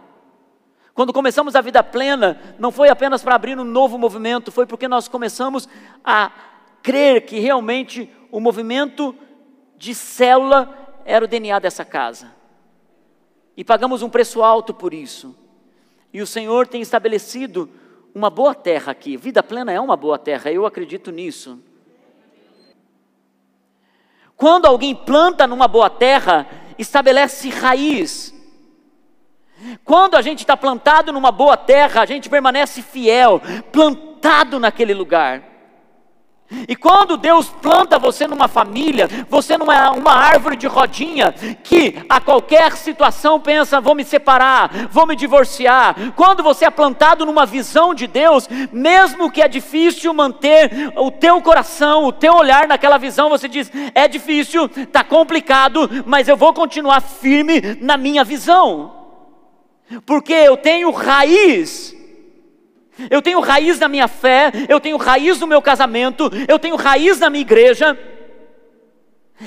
quando 0.99 1.13
começamos 1.13 1.55
a 1.55 1.61
vida 1.61 1.81
plena, 1.81 2.41
não 2.59 2.73
foi 2.73 2.89
apenas 2.89 3.23
para 3.23 3.37
abrir 3.37 3.57
um 3.57 3.63
novo 3.63 3.97
movimento, 3.97 4.51
foi 4.51 4.67
porque 4.67 4.89
nós 4.89 5.07
começamos 5.07 5.69
a 6.05 6.33
crer 6.83 7.25
que 7.25 7.39
realmente 7.39 8.11
o 8.33 8.41
movimento 8.41 9.15
de 9.77 9.95
célula 9.95 10.99
era 11.05 11.25
o 11.25 11.29
DNA 11.29 11.61
dessa 11.61 11.85
casa. 11.85 12.35
E 13.57 13.63
pagamos 13.63 14.03
um 14.03 14.11
preço 14.11 14.43
alto 14.43 14.75
por 14.75 14.93
isso. 14.93 15.39
E 16.13 16.21
o 16.21 16.27
Senhor 16.27 16.67
tem 16.67 16.83
estabelecido 16.83 17.71
uma 18.13 18.29
boa 18.29 18.53
terra 18.53 18.91
aqui. 18.91 19.17
Vida 19.17 19.41
plena 19.41 19.71
é 19.71 19.79
uma 19.81 19.97
boa 19.97 20.19
terra, 20.19 20.51
eu 20.51 20.67
acredito 20.67 21.13
nisso. 21.13 21.63
Quando 24.37 24.67
alguém 24.67 24.97
planta 24.97 25.47
numa 25.47 25.69
boa 25.69 25.89
terra, 25.89 26.45
estabelece 26.77 27.51
raiz. 27.51 28.35
Quando 29.89 30.17
a 30.19 30.21
gente 30.21 30.41
está 30.41 30.55
plantado 30.55 31.15
numa 31.15 31.33
boa 31.33 31.57
terra, 31.57 32.03
a 32.03 32.05
gente 32.05 32.29
permanece 32.29 32.83
fiel, 32.83 33.41
plantado 33.73 34.61
naquele 34.61 34.93
lugar. 34.93 35.43
E 36.69 36.77
quando 36.77 37.17
Deus 37.17 37.49
planta 37.49 37.99
você 37.99 38.27
numa 38.27 38.49
família, 38.49 39.09
você 39.31 39.57
não 39.57 39.73
é 39.73 39.89
uma 39.89 40.13
árvore 40.13 40.57
de 40.57 40.67
rodinha 40.67 41.33
que 41.65 42.05
a 42.07 42.21
qualquer 42.21 42.77
situação 42.77 43.41
pensa, 43.41 43.81
vou 43.81 43.95
me 43.95 44.05
separar, 44.05 44.71
vou 44.91 45.07
me 45.07 45.17
divorciar. 45.17 45.97
Quando 46.15 46.43
você 46.43 46.67
é 46.67 46.71
plantado 46.71 47.25
numa 47.25 47.47
visão 47.47 47.95
de 47.95 48.07
Deus, 48.07 48.47
mesmo 48.71 49.31
que 49.31 49.41
é 49.41 49.49
difícil 49.49 50.13
manter 50.13 50.93
o 50.97 51.11
teu 51.11 51.41
coração, 51.41 52.05
o 52.05 52.13
teu 52.13 52.35
olhar 52.35 52.69
naquela 52.69 52.99
visão, 52.99 53.31
você 53.31 53.49
diz, 53.49 53.73
é 53.95 54.07
difícil, 54.07 54.71
está 54.77 55.03
complicado, 55.03 56.05
mas 56.05 56.29
eu 56.29 56.37
vou 56.37 56.53
continuar 56.53 57.01
firme 57.01 57.79
na 57.81 57.97
minha 57.97 58.23
visão 58.23 58.98
porque 60.05 60.33
eu 60.33 60.57
tenho 60.57 60.91
raiz. 60.91 61.97
Eu 63.11 63.23
tenho 63.23 63.39
raiz 63.41 63.79
na 63.79 63.87
minha 63.87 64.09
fé, 64.09 64.51
eu 64.69 64.81
tenho 64.81 64.97
raiz 64.97 65.39
no 65.39 65.47
meu 65.47 65.63
casamento, 65.63 66.29
eu 66.49 66.59
tenho 66.59 66.75
raiz 66.75 67.21
na 67.21 67.31
minha 67.31 67.43
igreja, 67.43 67.97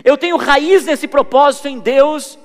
eu 0.05 0.17
tenho 0.17 0.37
raiz 0.37 0.85
nesse 0.85 1.05
propósito 1.05 1.67
em 1.67 1.77
Deus. 1.77 2.39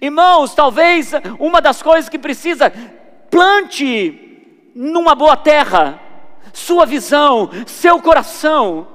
Irmãos, 0.00 0.54
talvez 0.54 1.12
uma 1.38 1.60
das 1.62 1.82
coisas 1.82 2.10
que 2.10 2.18
precisa, 2.18 2.70
plante 3.30 4.70
numa 4.74 5.14
boa 5.14 5.36
terra, 5.36 6.00
sua 6.52 6.84
visão, 6.84 7.50
seu 7.66 8.00
coração, 8.02 8.88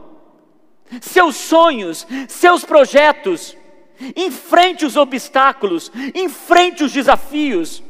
seus 1.02 1.36
sonhos, 1.36 2.06
seus 2.28 2.64
projetos. 2.64 3.58
Enfrente 4.16 4.86
os 4.86 4.98
obstáculos, 4.98 5.92
enfrente 6.16 6.84
os 6.84 6.92
desafios, 6.92 7.84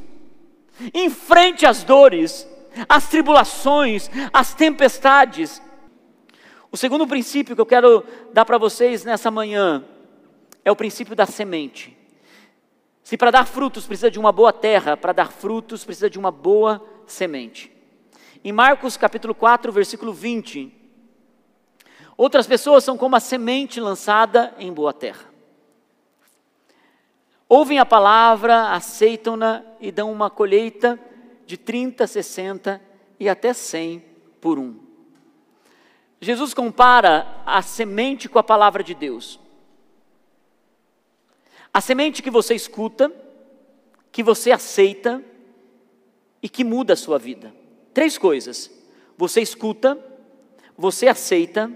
enfrente 0.94 1.66
as 1.66 1.84
dores, 1.84 2.48
as 2.90 3.08
tribulações, 3.08 4.10
as 4.32 4.54
tempestades. 4.54 5.62
O 6.72 6.78
segundo 6.78 7.08
princípio 7.08 7.56
que 7.56 7.62
eu 7.62 7.66
quero 7.66 8.04
dar 8.34 8.46
para 8.46 8.58
vocês 8.58 9.06
nessa 9.06 9.32
manhã 9.32 9.86
é 10.66 10.72
o 10.72 10.76
princípio 10.76 11.16
da 11.16 11.26
semente. 11.26 11.98
Se 13.04 13.18
para 13.18 13.32
dar 13.32 13.46
frutos 13.46 13.86
precisa 13.86 14.10
de 14.10 14.20
uma 14.20 14.32
boa 14.32 14.52
terra, 14.52 14.98
para 14.98 15.14
dar 15.14 15.32
frutos 15.32 15.86
precisa 15.86 16.10
de 16.10 16.18
uma 16.18 16.32
boa 16.32 16.84
semente. 17.06 17.72
Em 18.44 18.52
Marcos 18.52 18.98
capítulo 18.98 19.36
4, 19.36 19.72
versículo 19.72 20.12
20, 20.12 20.74
outras 22.18 22.48
pessoas 22.48 22.84
são 22.84 22.98
como 22.98 23.16
a 23.16 23.20
semente 23.20 23.80
lançada 23.80 24.54
em 24.58 24.72
boa 24.72 24.94
terra 24.94 25.33
ouvem 27.54 27.78
a 27.78 27.86
palavra, 27.86 28.72
aceitam-na 28.72 29.64
e 29.80 29.92
dão 29.92 30.12
uma 30.12 30.28
colheita 30.28 31.00
de 31.46 31.56
30, 31.56 32.08
60 32.08 32.82
e 33.20 33.30
até 33.30 33.54
100 33.54 34.04
por 34.42 34.58
um. 34.58 34.80
Jesus 36.20 36.52
compara 36.52 37.44
a 37.46 37.62
semente 37.62 38.28
com 38.28 38.40
a 38.40 38.44
palavra 38.44 38.82
de 38.84 38.96
Deus. 38.96 39.40
A 41.72 41.80
semente 41.80 42.24
que 42.24 42.32
você 42.32 42.56
escuta, 42.56 43.12
que 44.12 44.24
você 44.24 44.52
aceita 44.52 45.24
e 46.42 46.50
que 46.50 46.64
muda 46.64 46.94
a 46.94 46.98
sua 46.98 47.20
vida. 47.20 47.54
Três 47.94 48.18
coisas: 48.18 48.72
você 49.16 49.42
escuta, 49.42 50.04
você 50.76 51.08
aceita 51.08 51.72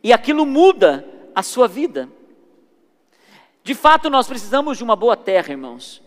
e 0.00 0.12
aquilo 0.12 0.46
muda 0.46 1.04
a 1.34 1.42
sua 1.42 1.66
vida. 1.66 2.08
De 3.62 3.74
fato, 3.74 4.10
nós 4.10 4.26
precisamos 4.26 4.76
de 4.76 4.84
uma 4.84 4.96
boa 4.96 5.16
terra, 5.16 5.50
irmãos. 5.50 6.02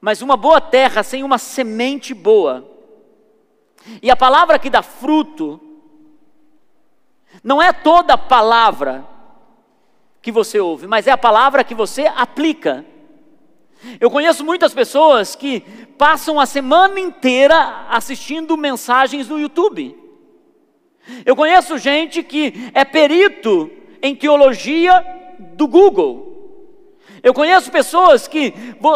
Mas 0.00 0.22
uma 0.22 0.36
boa 0.36 0.60
terra 0.60 1.02
sem 1.02 1.22
uma 1.22 1.38
semente 1.38 2.14
boa. 2.14 2.68
E 4.00 4.10
a 4.10 4.16
palavra 4.16 4.58
que 4.58 4.70
dá 4.70 4.82
fruto, 4.82 5.60
não 7.42 7.60
é 7.60 7.72
toda 7.72 8.16
palavra 8.16 9.06
que 10.20 10.32
você 10.32 10.58
ouve, 10.60 10.86
mas 10.86 11.06
é 11.06 11.10
a 11.10 11.18
palavra 11.18 11.64
que 11.64 11.74
você 11.74 12.06
aplica. 12.06 12.84
Eu 14.00 14.10
conheço 14.10 14.44
muitas 14.44 14.72
pessoas 14.72 15.34
que 15.34 15.60
passam 15.98 16.38
a 16.38 16.46
semana 16.46 16.98
inteira 17.00 17.86
assistindo 17.88 18.56
mensagens 18.56 19.28
no 19.28 19.40
YouTube. 19.40 19.98
Eu 21.26 21.34
conheço 21.34 21.78
gente 21.78 22.22
que 22.22 22.70
é 22.72 22.84
perito 22.84 23.70
em 24.00 24.14
teologia 24.14 25.21
do 25.56 25.66
Google. 25.66 26.32
Eu 27.22 27.32
conheço 27.34 27.70
pessoas 27.70 28.26
que 28.26 28.54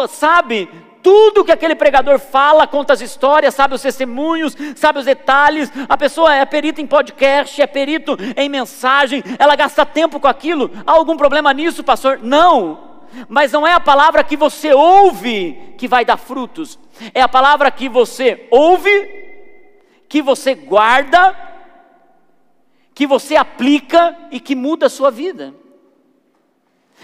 sabe 0.09 0.69
tudo 1.01 1.45
que 1.45 1.51
aquele 1.53 1.73
pregador 1.73 2.19
fala, 2.19 2.67
conta 2.67 2.91
as 2.91 2.99
histórias, 2.99 3.55
sabe 3.55 3.73
os 3.75 3.81
testemunhos, 3.81 4.57
sabe 4.75 4.99
os 4.99 5.05
detalhes. 5.05 5.71
A 5.87 5.95
pessoa 5.95 6.35
é 6.35 6.45
perita 6.45 6.81
em 6.81 6.85
podcast, 6.85 7.61
é 7.61 7.65
perito 7.65 8.17
em 8.35 8.49
mensagem, 8.49 9.23
ela 9.39 9.55
gasta 9.55 9.85
tempo 9.85 10.19
com 10.19 10.27
aquilo. 10.27 10.69
Há 10.85 10.91
algum 10.91 11.15
problema 11.15 11.53
nisso, 11.53 11.83
pastor? 11.83 12.19
Não. 12.21 12.85
mas 13.29 13.53
não 13.53 13.65
é 13.65 13.71
a 13.71 13.79
palavra 13.79 14.21
que 14.21 14.35
você 14.35 14.73
ouve 14.73 15.75
que 15.77 15.87
vai 15.87 16.03
dar 16.03 16.17
frutos, 16.17 16.77
é 17.13 17.21
a 17.21 17.29
palavra 17.29 17.71
que 17.71 17.87
você 17.87 18.45
ouve, 18.51 18.89
que 20.09 20.21
você 20.21 20.53
guarda, 20.55 21.33
que 22.93 23.07
você 23.07 23.37
aplica 23.37 24.13
e 24.29 24.41
que 24.41 24.55
muda 24.55 24.87
a 24.87 24.89
sua 24.89 25.09
vida. 25.09 25.53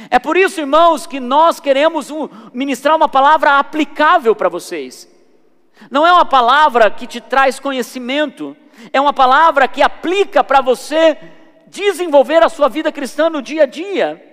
É 0.10 0.18
por 0.20 0.36
isso, 0.36 0.60
irmãos, 0.60 1.06
que 1.06 1.20
nós 1.20 1.60
queremos 1.60 2.10
ministrar 2.54 2.96
uma 2.96 3.08
palavra 3.08 3.60
aplicável 3.60 4.36
para 4.36 4.50
vocês. 4.50 5.10
Não 5.90 6.06
é 6.06 6.12
uma 6.12 6.26
palavra 6.26 6.90
que 6.90 7.06
te 7.06 7.22
traz 7.22 7.60
conhecimento, 7.60 8.56
é 8.92 9.00
uma 9.00 9.14
palavra 9.14 9.68
que 9.68 9.82
aplica 9.82 10.44
para 10.44 10.62
você 10.62 11.18
desenvolver 11.68 12.44
a 12.44 12.50
sua 12.50 12.68
vida 12.68 12.92
cristã 12.92 13.30
no 13.30 13.42
dia 13.42 13.64
a 13.64 13.66
dia. 13.66 14.30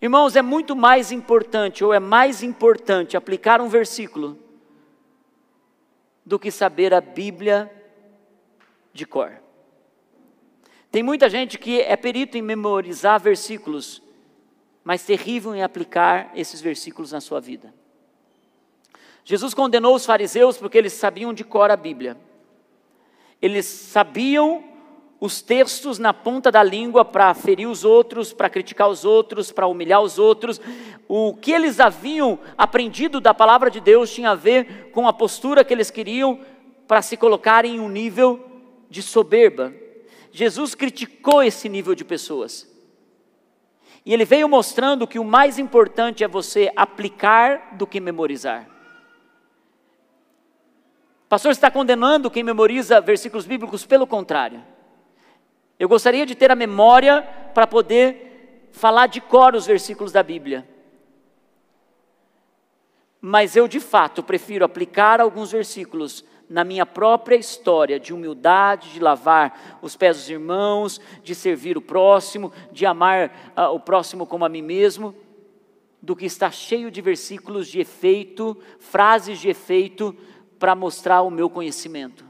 Irmãos, 0.00 0.36
é 0.36 0.42
muito 0.42 0.76
mais 0.76 1.10
importante, 1.10 1.82
ou 1.82 1.94
é 1.94 1.98
mais 1.98 2.42
importante, 2.42 3.16
aplicar 3.16 3.60
um 3.60 3.68
versículo 3.68 4.38
do 6.26 6.38
que 6.38 6.50
saber 6.50 6.92
a 6.92 7.00
Bíblia 7.00 7.70
de 8.92 9.06
cor. 9.06 9.32
Tem 10.90 11.02
muita 11.02 11.28
gente 11.28 11.58
que 11.58 11.80
é 11.80 11.96
perito 11.96 12.38
em 12.38 12.42
memorizar 12.42 13.18
versículos, 13.20 14.02
mas 14.84 15.02
terrível 15.02 15.54
em 15.54 15.62
aplicar 15.62 16.30
esses 16.34 16.60
versículos 16.60 17.10
na 17.10 17.20
sua 17.20 17.40
vida. 17.40 17.72
Jesus 19.24 19.54
condenou 19.54 19.94
os 19.94 20.04
fariseus 20.04 20.58
porque 20.58 20.76
eles 20.76 20.92
sabiam 20.92 21.32
de 21.32 21.42
cor 21.42 21.70
a 21.70 21.76
Bíblia. 21.76 22.16
Eles 23.40 23.64
sabiam 23.64 24.62
os 25.18 25.40
textos 25.40 25.98
na 25.98 26.12
ponta 26.12 26.52
da 26.52 26.62
língua 26.62 27.02
para 27.02 27.32
ferir 27.32 27.66
os 27.66 27.82
outros, 27.82 28.34
para 28.34 28.50
criticar 28.50 28.90
os 28.90 29.06
outros, 29.06 29.50
para 29.50 29.66
humilhar 29.66 30.02
os 30.02 30.18
outros. 30.18 30.60
O 31.08 31.34
que 31.34 31.50
eles 31.52 31.80
haviam 31.80 32.38
aprendido 32.58 33.22
da 33.22 33.32
palavra 33.32 33.70
de 33.70 33.80
Deus 33.80 34.12
tinha 34.12 34.32
a 34.32 34.34
ver 34.34 34.90
com 34.92 35.08
a 35.08 35.12
postura 35.14 35.64
que 35.64 35.72
eles 35.72 35.90
queriam 35.90 36.38
para 36.86 37.00
se 37.00 37.16
colocarem 37.16 37.76
em 37.76 37.80
um 37.80 37.88
nível 37.88 38.44
de 38.90 39.00
soberba. 39.00 39.72
Jesus 40.30 40.74
criticou 40.74 41.42
esse 41.42 41.70
nível 41.70 41.94
de 41.94 42.04
pessoas. 42.04 42.73
E 44.04 44.12
ele 44.12 44.24
veio 44.24 44.48
mostrando 44.48 45.06
que 45.06 45.18
o 45.18 45.24
mais 45.24 45.58
importante 45.58 46.22
é 46.22 46.28
você 46.28 46.70
aplicar 46.76 47.74
do 47.76 47.86
que 47.86 48.00
memorizar. 48.00 48.68
O 51.24 51.28
pastor 51.28 51.50
está 51.50 51.70
condenando 51.70 52.30
quem 52.30 52.42
memoriza 52.42 53.00
versículos 53.00 53.46
bíblicos, 53.46 53.86
pelo 53.86 54.06
contrário. 54.06 54.62
Eu 55.78 55.88
gostaria 55.88 56.26
de 56.26 56.34
ter 56.34 56.50
a 56.50 56.56
memória 56.56 57.22
para 57.54 57.66
poder 57.66 58.68
falar 58.72 59.06
de 59.06 59.20
cor 59.20 59.54
os 59.54 59.66
versículos 59.66 60.12
da 60.12 60.22
Bíblia. 60.22 60.68
Mas 63.20 63.56
eu, 63.56 63.66
de 63.66 63.80
fato, 63.80 64.22
prefiro 64.22 64.66
aplicar 64.66 65.20
alguns 65.20 65.50
versículos 65.50 66.24
na 66.48 66.64
minha 66.64 66.84
própria 66.84 67.36
história 67.36 67.98
de 67.98 68.12
humildade, 68.12 68.92
de 68.92 69.00
lavar 69.00 69.78
os 69.80 69.96
pés 69.96 70.16
dos 70.16 70.30
irmãos, 70.30 71.00
de 71.22 71.34
servir 71.34 71.76
o 71.76 71.82
próximo, 71.82 72.52
de 72.70 72.84
amar 72.84 73.52
uh, 73.56 73.74
o 73.74 73.80
próximo 73.80 74.26
como 74.26 74.44
a 74.44 74.48
mim 74.48 74.62
mesmo, 74.62 75.14
do 76.02 76.14
que 76.14 76.26
está 76.26 76.50
cheio 76.50 76.90
de 76.90 77.00
versículos 77.00 77.68
de 77.68 77.80
efeito, 77.80 78.56
frases 78.78 79.40
de 79.40 79.48
efeito 79.48 80.14
para 80.58 80.74
mostrar 80.74 81.22
o 81.22 81.30
meu 81.30 81.48
conhecimento. 81.48 82.24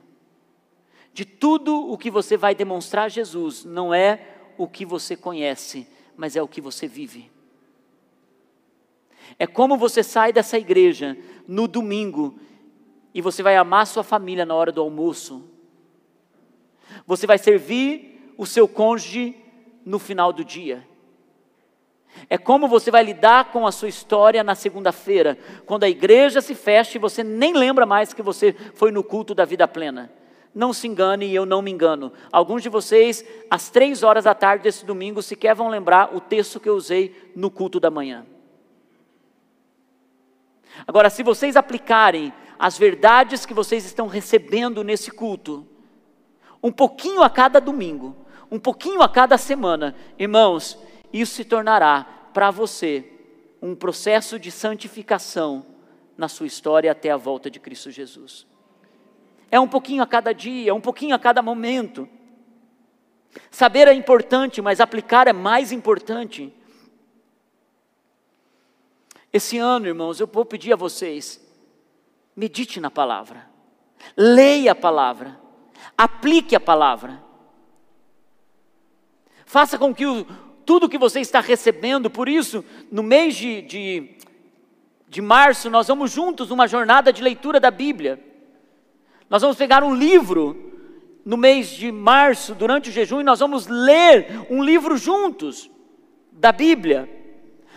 De 1.12 1.24
tudo 1.24 1.90
o 1.90 1.98
que 1.98 2.10
você 2.10 2.36
vai 2.36 2.54
demonstrar 2.54 3.06
a 3.06 3.08
Jesus, 3.08 3.64
não 3.64 3.92
é 3.92 4.20
o 4.56 4.66
que 4.68 4.84
você 4.84 5.16
conhece, 5.16 5.86
mas 6.16 6.36
é 6.36 6.42
o 6.42 6.48
que 6.48 6.60
você 6.60 6.86
vive. 6.86 7.30
É 9.38 9.46
como 9.46 9.76
você 9.76 10.02
sai 10.02 10.32
dessa 10.32 10.58
igreja 10.58 11.16
no 11.46 11.66
domingo 11.66 12.38
e 13.14 13.22
você 13.22 13.42
vai 13.42 13.56
amar 13.56 13.86
sua 13.86 14.02
família 14.02 14.44
na 14.44 14.54
hora 14.54 14.72
do 14.72 14.80
almoço. 14.80 15.48
Você 17.06 17.26
vai 17.26 17.38
servir 17.38 18.34
o 18.36 18.44
seu 18.44 18.66
cônjuge 18.66 19.36
no 19.84 20.00
final 20.00 20.32
do 20.32 20.44
dia. 20.44 20.86
É 22.28 22.36
como 22.36 22.68
você 22.68 22.90
vai 22.90 23.04
lidar 23.04 23.52
com 23.52 23.66
a 23.66 23.72
sua 23.72 23.88
história 23.88 24.42
na 24.42 24.54
segunda-feira, 24.54 25.38
quando 25.64 25.84
a 25.84 25.88
igreja 25.88 26.40
se 26.40 26.54
fecha 26.54 26.96
e 26.96 27.00
você 27.00 27.22
nem 27.22 27.54
lembra 27.54 27.86
mais 27.86 28.12
que 28.12 28.22
você 28.22 28.52
foi 28.74 28.90
no 28.90 29.02
culto 29.02 29.34
da 29.34 29.44
vida 29.44 29.66
plena. 29.66 30.12
Não 30.54 30.72
se 30.72 30.86
engane 30.86 31.26
e 31.26 31.34
eu 31.34 31.44
não 31.44 31.60
me 31.60 31.70
engano. 31.70 32.12
Alguns 32.30 32.62
de 32.62 32.68
vocês, 32.68 33.24
às 33.50 33.68
três 33.68 34.04
horas 34.04 34.24
da 34.24 34.34
tarde 34.34 34.64
desse 34.64 34.84
domingo, 34.84 35.22
sequer 35.22 35.54
vão 35.54 35.68
lembrar 35.68 36.14
o 36.14 36.20
texto 36.20 36.60
que 36.60 36.68
eu 36.68 36.76
usei 36.76 37.32
no 37.34 37.50
culto 37.50 37.80
da 37.80 37.90
manhã. 37.90 38.24
Agora, 40.86 41.10
se 41.10 41.22
vocês 41.22 41.56
aplicarem 41.56 42.32
as 42.58 42.78
verdades 42.78 43.44
que 43.44 43.54
vocês 43.54 43.84
estão 43.84 44.06
recebendo 44.06 44.82
nesse 44.84 45.10
culto, 45.10 45.66
um 46.62 46.72
pouquinho 46.72 47.22
a 47.22 47.30
cada 47.30 47.60
domingo, 47.60 48.16
um 48.50 48.58
pouquinho 48.58 49.02
a 49.02 49.08
cada 49.08 49.36
semana, 49.36 49.94
irmãos, 50.18 50.78
isso 51.12 51.34
se 51.34 51.44
tornará 51.44 52.06
para 52.32 52.50
você 52.50 53.10
um 53.60 53.74
processo 53.74 54.38
de 54.38 54.50
santificação 54.50 55.64
na 56.16 56.28
sua 56.28 56.46
história 56.46 56.90
até 56.90 57.10
a 57.10 57.16
volta 57.16 57.50
de 57.50 57.58
Cristo 57.58 57.90
Jesus. 57.90 58.46
É 59.50 59.58
um 59.58 59.68
pouquinho 59.68 60.02
a 60.02 60.06
cada 60.06 60.32
dia, 60.32 60.74
um 60.74 60.80
pouquinho 60.80 61.14
a 61.14 61.18
cada 61.18 61.42
momento. 61.42 62.08
Saber 63.50 63.88
é 63.88 63.94
importante, 63.94 64.60
mas 64.62 64.80
aplicar 64.80 65.26
é 65.26 65.32
mais 65.32 65.72
importante. 65.72 66.52
Esse 69.32 69.58
ano, 69.58 69.86
irmãos, 69.86 70.20
eu 70.20 70.26
vou 70.26 70.44
pedir 70.44 70.72
a 70.72 70.76
vocês, 70.76 71.43
medite 72.36 72.80
na 72.80 72.90
palavra, 72.90 73.48
leia 74.16 74.72
a 74.72 74.74
palavra, 74.74 75.38
aplique 75.96 76.54
a 76.56 76.60
palavra. 76.60 77.22
Faça 79.46 79.78
com 79.78 79.94
que 79.94 80.06
o, 80.06 80.26
tudo 80.64 80.88
que 80.88 80.98
você 80.98 81.20
está 81.20 81.40
recebendo, 81.40 82.10
por 82.10 82.28
isso, 82.28 82.64
no 82.90 83.02
mês 83.02 83.36
de, 83.36 83.62
de, 83.62 84.18
de 85.08 85.22
março, 85.22 85.70
nós 85.70 85.88
vamos 85.88 86.10
juntos 86.10 86.48
numa 86.48 86.66
jornada 86.66 87.12
de 87.12 87.22
leitura 87.22 87.60
da 87.60 87.70
Bíblia. 87.70 88.22
Nós 89.28 89.42
vamos 89.42 89.56
pegar 89.56 89.82
um 89.84 89.94
livro 89.94 90.72
no 91.24 91.36
mês 91.36 91.68
de 91.68 91.90
março, 91.90 92.54
durante 92.54 92.90
o 92.90 92.92
jejum, 92.92 93.20
e 93.20 93.24
nós 93.24 93.40
vamos 93.40 93.66
ler 93.66 94.46
um 94.50 94.62
livro 94.62 94.96
juntos 94.96 95.70
da 96.32 96.52
Bíblia. 96.52 97.08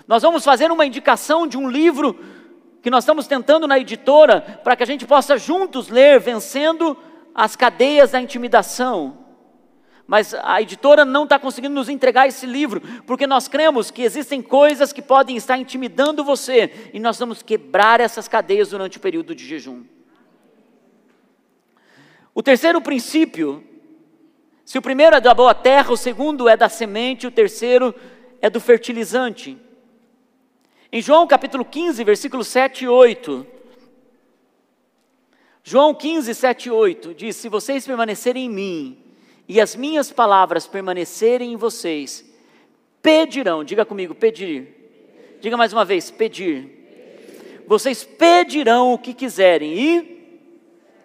Nós 0.08 0.24
vamos 0.24 0.44
fazer 0.44 0.72
uma 0.72 0.86
indicação 0.86 1.48
de 1.48 1.58
um 1.58 1.70
livro 1.70 2.18
que 2.82 2.90
nós 2.90 3.04
estamos 3.04 3.28
tentando 3.28 3.68
na 3.68 3.78
editora 3.80 4.42
para 4.64 4.76
que 4.76 4.84
a 4.84 4.88
gente 4.88 5.06
possa 5.06 5.38
juntos 5.38 5.90
ler 5.90 6.20
Vencendo 6.20 6.98
as 7.34 7.56
Cadeias 7.56 8.12
da 8.12 8.22
Intimidação. 8.22 9.26
Mas 10.08 10.34
a 10.34 10.62
editora 10.62 11.04
não 11.04 11.26
está 11.26 11.38
conseguindo 11.38 11.76
nos 11.76 11.90
entregar 11.90 12.28
esse 12.28 12.46
livro, 12.46 12.82
porque 13.06 13.28
nós 13.28 13.50
cremos 13.50 13.92
que 13.92 14.02
existem 14.02 14.42
coisas 14.42 14.94
que 14.94 15.02
podem 15.02 15.36
estar 15.36 15.58
intimidando 15.58 16.24
você, 16.24 16.90
e 16.94 17.00
nós 17.00 17.20
vamos 17.20 17.44
quebrar 17.44 18.00
essas 18.00 18.26
cadeias 18.26 18.70
durante 18.70 18.98
o 18.98 19.02
período 19.02 19.36
de 19.36 19.46
jejum. 19.46 19.84
O 22.34 22.42
terceiro 22.42 22.80
princípio, 22.80 23.62
se 24.64 24.78
o 24.78 24.82
primeiro 24.82 25.16
é 25.16 25.20
da 25.20 25.34
boa 25.34 25.54
terra, 25.54 25.92
o 25.92 25.98
segundo 25.98 26.48
é 26.48 26.56
da 26.56 26.70
semente, 26.70 27.28
o 27.28 27.32
terceiro 27.32 27.94
é 28.42 28.50
do 28.50 28.62
fertilizante. 28.62 29.58
Em 30.90 31.02
João 31.02 31.28
capítulo 31.28 31.66
15, 31.66 32.02
versículos 32.04 32.48
7 32.48 32.86
e 32.86 32.88
8. 32.88 33.46
João 35.62 35.94
15, 35.94 36.34
7 36.34 36.68
e 36.68 36.72
8 36.72 37.14
diz: 37.14 37.36
Se 37.36 37.50
vocês 37.50 37.86
permanecerem 37.86 38.46
em 38.46 38.50
mim 38.50 38.98
e 39.50 39.60
as 39.60 39.76
minhas 39.76 40.12
palavras 40.14 40.66
permanecerem 40.66 41.52
em 41.52 41.58
vocês, 41.58 42.24
pedirão, 43.02 43.66
diga 43.66 43.84
comigo, 43.86 44.16
pedir. 44.16 45.38
Diga 45.42 45.58
mais 45.58 45.74
uma 45.74 45.84
vez, 45.84 46.10
pedir. 46.10 47.64
Vocês 47.68 48.06
pedirão 48.06 48.94
o 48.94 48.98
que 48.98 49.14
quiserem 49.14 49.74
e, 49.74 50.40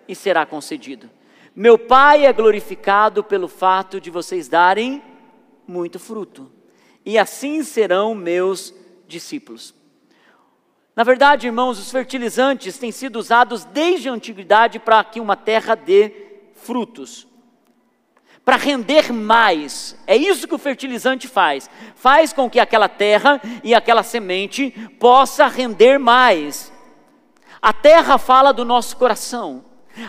e 0.07 0.15
será 0.15 0.47
concedido. 0.47 1.11
Meu 1.57 1.77
Pai 1.77 2.25
é 2.25 2.33
glorificado 2.33 3.25
pelo 3.25 3.49
fato 3.49 4.01
de 4.01 4.11
vocês 4.11 4.47
darem 4.47 5.03
muito 5.67 5.99
fruto, 5.99 6.51
e 7.05 7.19
assim 7.19 7.65
serão 7.65 8.15
meus 8.15 8.73
discípulos. 9.13 9.75
Na 10.97 11.05
verdade, 11.05 11.47
irmãos, 11.47 11.79
os 11.79 11.91
fertilizantes 11.91 12.77
têm 12.77 12.91
sido 12.91 13.17
usados 13.17 13.65
desde 13.65 14.09
a 14.09 14.13
antiguidade 14.13 14.79
para 14.79 15.03
que 15.05 15.21
uma 15.21 15.37
terra 15.37 15.75
dê 15.75 16.13
frutos, 16.55 17.27
para 18.45 18.57
render 18.57 19.13
mais. 19.13 19.97
É 20.07 20.17
isso 20.17 20.47
que 20.47 20.55
o 20.55 20.59
fertilizante 20.59 21.29
faz. 21.29 21.71
Faz 21.95 22.33
com 22.33 22.51
que 22.51 22.61
aquela 22.61 22.89
terra 22.89 23.41
e 23.63 23.75
aquela 23.75 24.03
semente 24.03 24.71
possa 24.99 25.47
render 25.47 25.99
mais. 25.99 26.73
A 27.61 27.73
terra 27.73 28.19
fala 28.19 28.53
do 28.53 28.65
nosso 28.65 28.97
coração. 28.97 29.65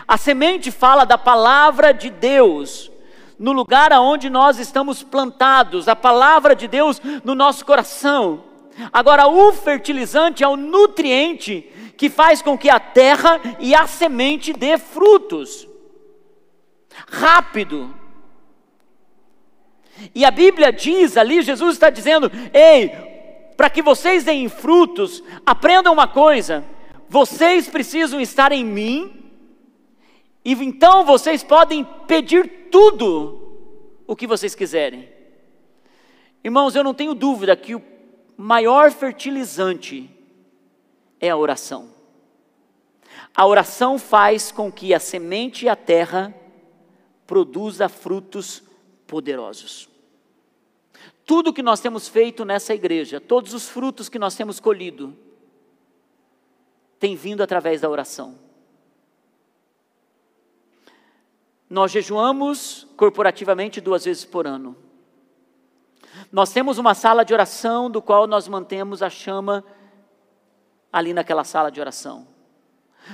A 0.06 0.16
semente 0.16 0.70
fala 0.70 1.04
da 1.04 1.16
palavra 1.16 1.92
de 1.92 2.10
Deus, 2.10 2.90
no 3.38 3.52
lugar 3.52 3.92
aonde 3.92 4.28
nós 4.28 4.58
estamos 4.58 5.02
plantados, 5.02 5.88
a 5.88 5.94
palavra 5.94 6.56
de 6.56 6.66
Deus 6.66 7.00
no 7.22 7.34
nosso 7.34 7.64
coração. 7.64 8.53
Agora, 8.92 9.26
o 9.26 9.52
fertilizante 9.52 10.42
é 10.42 10.48
o 10.48 10.56
nutriente 10.56 11.70
que 11.96 12.10
faz 12.10 12.42
com 12.42 12.58
que 12.58 12.68
a 12.68 12.80
terra 12.80 13.40
e 13.60 13.74
a 13.74 13.86
semente 13.86 14.52
dê 14.52 14.78
frutos. 14.78 15.68
Rápido. 17.08 17.94
E 20.14 20.24
a 20.24 20.30
Bíblia 20.30 20.72
diz 20.72 21.16
ali, 21.16 21.42
Jesus 21.42 21.74
está 21.74 21.90
dizendo: 21.90 22.30
ei, 22.52 22.90
para 23.56 23.70
que 23.70 23.82
vocês 23.82 24.24
deem 24.24 24.48
frutos, 24.48 25.22
aprendam 25.46 25.92
uma 25.92 26.08
coisa: 26.08 26.64
vocês 27.08 27.68
precisam 27.68 28.20
estar 28.20 28.52
em 28.52 28.64
mim, 28.64 29.30
e 30.44 30.52
então 30.52 31.04
vocês 31.04 31.42
podem 31.42 31.84
pedir 32.06 32.68
tudo 32.70 33.40
o 34.06 34.16
que 34.16 34.26
vocês 34.26 34.54
quiserem. 34.54 35.08
Irmãos, 36.42 36.74
eu 36.74 36.84
não 36.84 36.92
tenho 36.92 37.14
dúvida 37.14 37.56
que 37.56 37.74
o 37.74 37.80
maior 38.36 38.90
fertilizante 38.90 40.10
é 41.20 41.30
a 41.30 41.36
oração. 41.36 41.90
A 43.34 43.46
oração 43.46 43.98
faz 43.98 44.52
com 44.52 44.70
que 44.70 44.94
a 44.94 45.00
semente 45.00 45.64
e 45.64 45.68
a 45.68 45.76
terra 45.76 46.34
produza 47.26 47.88
frutos 47.88 48.62
poderosos. 49.06 49.88
Tudo 51.26 51.52
que 51.52 51.62
nós 51.62 51.80
temos 51.80 52.06
feito 52.06 52.44
nessa 52.44 52.74
igreja, 52.74 53.20
todos 53.20 53.54
os 53.54 53.68
frutos 53.68 54.08
que 54.08 54.18
nós 54.18 54.36
temos 54.36 54.60
colhido, 54.60 55.16
tem 56.98 57.16
vindo 57.16 57.42
através 57.42 57.80
da 57.80 57.88
oração. 57.88 58.38
Nós 61.68 61.90
jejuamos 61.90 62.86
corporativamente 62.96 63.80
duas 63.80 64.04
vezes 64.04 64.24
por 64.24 64.46
ano. 64.46 64.83
Nós 66.30 66.52
temos 66.52 66.78
uma 66.78 66.94
sala 66.94 67.24
de 67.24 67.32
oração 67.32 67.90
do 67.90 68.02
qual 68.02 68.26
nós 68.26 68.48
mantemos 68.48 69.02
a 69.02 69.10
chama 69.10 69.64
ali 70.92 71.12
naquela 71.12 71.44
sala 71.44 71.70
de 71.70 71.80
oração. 71.80 72.26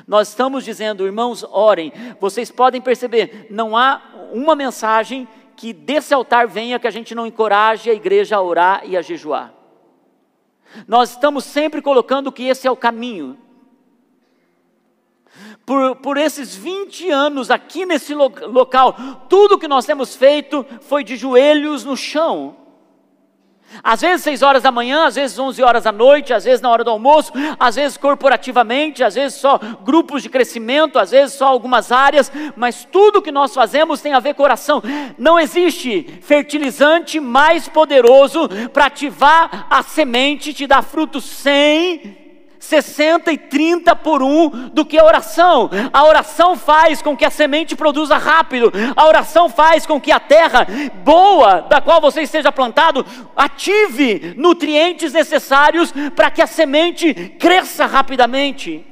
Nós 0.06 0.28
estamos 0.28 0.64
dizendo, 0.64 1.04
irmãos, 1.04 1.44
orem. 1.44 1.92
Vocês 2.20 2.50
podem 2.50 2.80
perceber, 2.80 3.46
não 3.50 3.76
há 3.76 4.02
uma 4.32 4.54
mensagem 4.54 5.26
que 5.56 5.72
desse 5.72 6.14
altar 6.14 6.46
venha 6.46 6.78
que 6.78 6.86
a 6.86 6.90
gente 6.90 7.14
não 7.14 7.26
encoraje 7.26 7.90
a 7.90 7.94
igreja 7.94 8.36
a 8.36 8.42
orar 8.42 8.82
e 8.84 8.96
a 8.96 9.02
jejuar. 9.02 9.52
Nós 10.86 11.10
estamos 11.10 11.44
sempre 11.44 11.82
colocando 11.82 12.30
que 12.30 12.44
esse 12.44 12.66
é 12.66 12.70
o 12.70 12.76
caminho. 12.76 13.36
Por, 15.66 15.96
por 15.96 16.16
esses 16.16 16.54
20 16.54 17.10
anos 17.10 17.50
aqui 17.50 17.84
nesse 17.84 18.14
lo 18.14 18.32
local, 18.46 18.94
tudo 19.28 19.58
que 19.58 19.68
nós 19.68 19.84
temos 19.84 20.14
feito 20.14 20.64
foi 20.80 21.04
de 21.04 21.16
joelhos 21.16 21.84
no 21.84 21.96
chão. 21.96 22.56
Às 23.82 24.00
vezes 24.00 24.22
6 24.22 24.42
horas 24.42 24.62
da 24.62 24.70
manhã, 24.70 25.06
às 25.06 25.14
vezes 25.14 25.38
11 25.38 25.62
horas 25.62 25.84
da 25.84 25.92
noite, 25.92 26.32
às 26.32 26.44
vezes 26.44 26.60
na 26.60 26.70
hora 26.70 26.84
do 26.84 26.90
almoço, 26.90 27.32
às 27.58 27.76
vezes 27.76 27.96
corporativamente, 27.96 29.02
às 29.02 29.14
vezes 29.14 29.38
só 29.38 29.58
grupos 29.82 30.22
de 30.22 30.28
crescimento, 30.28 30.98
às 30.98 31.10
vezes 31.10 31.36
só 31.36 31.46
algumas 31.46 31.90
áreas, 31.90 32.30
mas 32.56 32.84
tudo 32.84 33.22
que 33.22 33.32
nós 33.32 33.54
fazemos 33.54 34.00
tem 34.00 34.12
a 34.12 34.20
ver 34.20 34.34
com 34.34 34.42
oração. 34.42 34.82
Não 35.16 35.38
existe 35.38 36.18
fertilizante 36.22 37.20
mais 37.20 37.68
poderoso 37.68 38.48
para 38.72 38.86
ativar 38.86 39.66
a 39.70 39.82
semente, 39.82 40.52
te 40.52 40.66
dar 40.66 40.82
frutos 40.82 41.24
sem 41.24 42.19
60 42.60 43.32
e 43.32 43.38
30 43.38 43.96
por 43.96 44.22
um 44.22 44.68
do 44.68 44.84
que 44.84 44.98
a 44.98 45.04
oração. 45.04 45.70
A 45.92 46.04
oração 46.04 46.54
faz 46.54 47.00
com 47.00 47.16
que 47.16 47.24
a 47.24 47.30
semente 47.30 47.74
produza 47.74 48.18
rápido. 48.18 48.70
A 48.94 49.06
oração 49.06 49.48
faz 49.48 49.86
com 49.86 49.98
que 49.98 50.12
a 50.12 50.20
terra 50.20 50.66
boa, 51.02 51.62
da 51.62 51.80
qual 51.80 52.02
você 52.02 52.20
esteja 52.22 52.52
plantado, 52.52 53.04
ative 53.34 54.34
nutrientes 54.36 55.14
necessários 55.14 55.92
para 56.14 56.30
que 56.30 56.42
a 56.42 56.46
semente 56.46 57.14
cresça 57.38 57.86
rapidamente. 57.86 58.84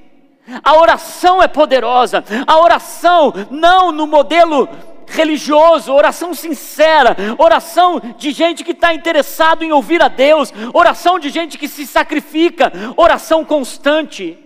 A 0.64 0.74
oração 0.74 1.42
é 1.42 1.46
poderosa. 1.46 2.24
A 2.46 2.58
oração 2.58 3.34
não 3.50 3.92
no 3.92 4.06
modelo 4.06 4.66
religioso, 5.08 5.92
oração 5.92 6.34
sincera, 6.34 7.16
oração 7.38 8.00
de 8.16 8.30
gente 8.30 8.62
que 8.62 8.72
está 8.72 8.92
interessado 8.94 9.62
em 9.62 9.72
ouvir 9.72 10.02
a 10.02 10.08
Deus, 10.08 10.52
oração 10.72 11.18
de 11.18 11.30
gente 11.30 11.56
que 11.58 11.68
se 11.68 11.86
sacrifica, 11.86 12.72
oração 12.96 13.44
constante, 13.44 14.38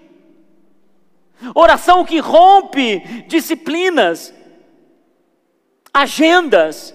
oração 1.55 2.05
que 2.05 2.19
rompe 2.19 3.25
disciplinas, 3.27 4.33
agendas, 5.93 6.95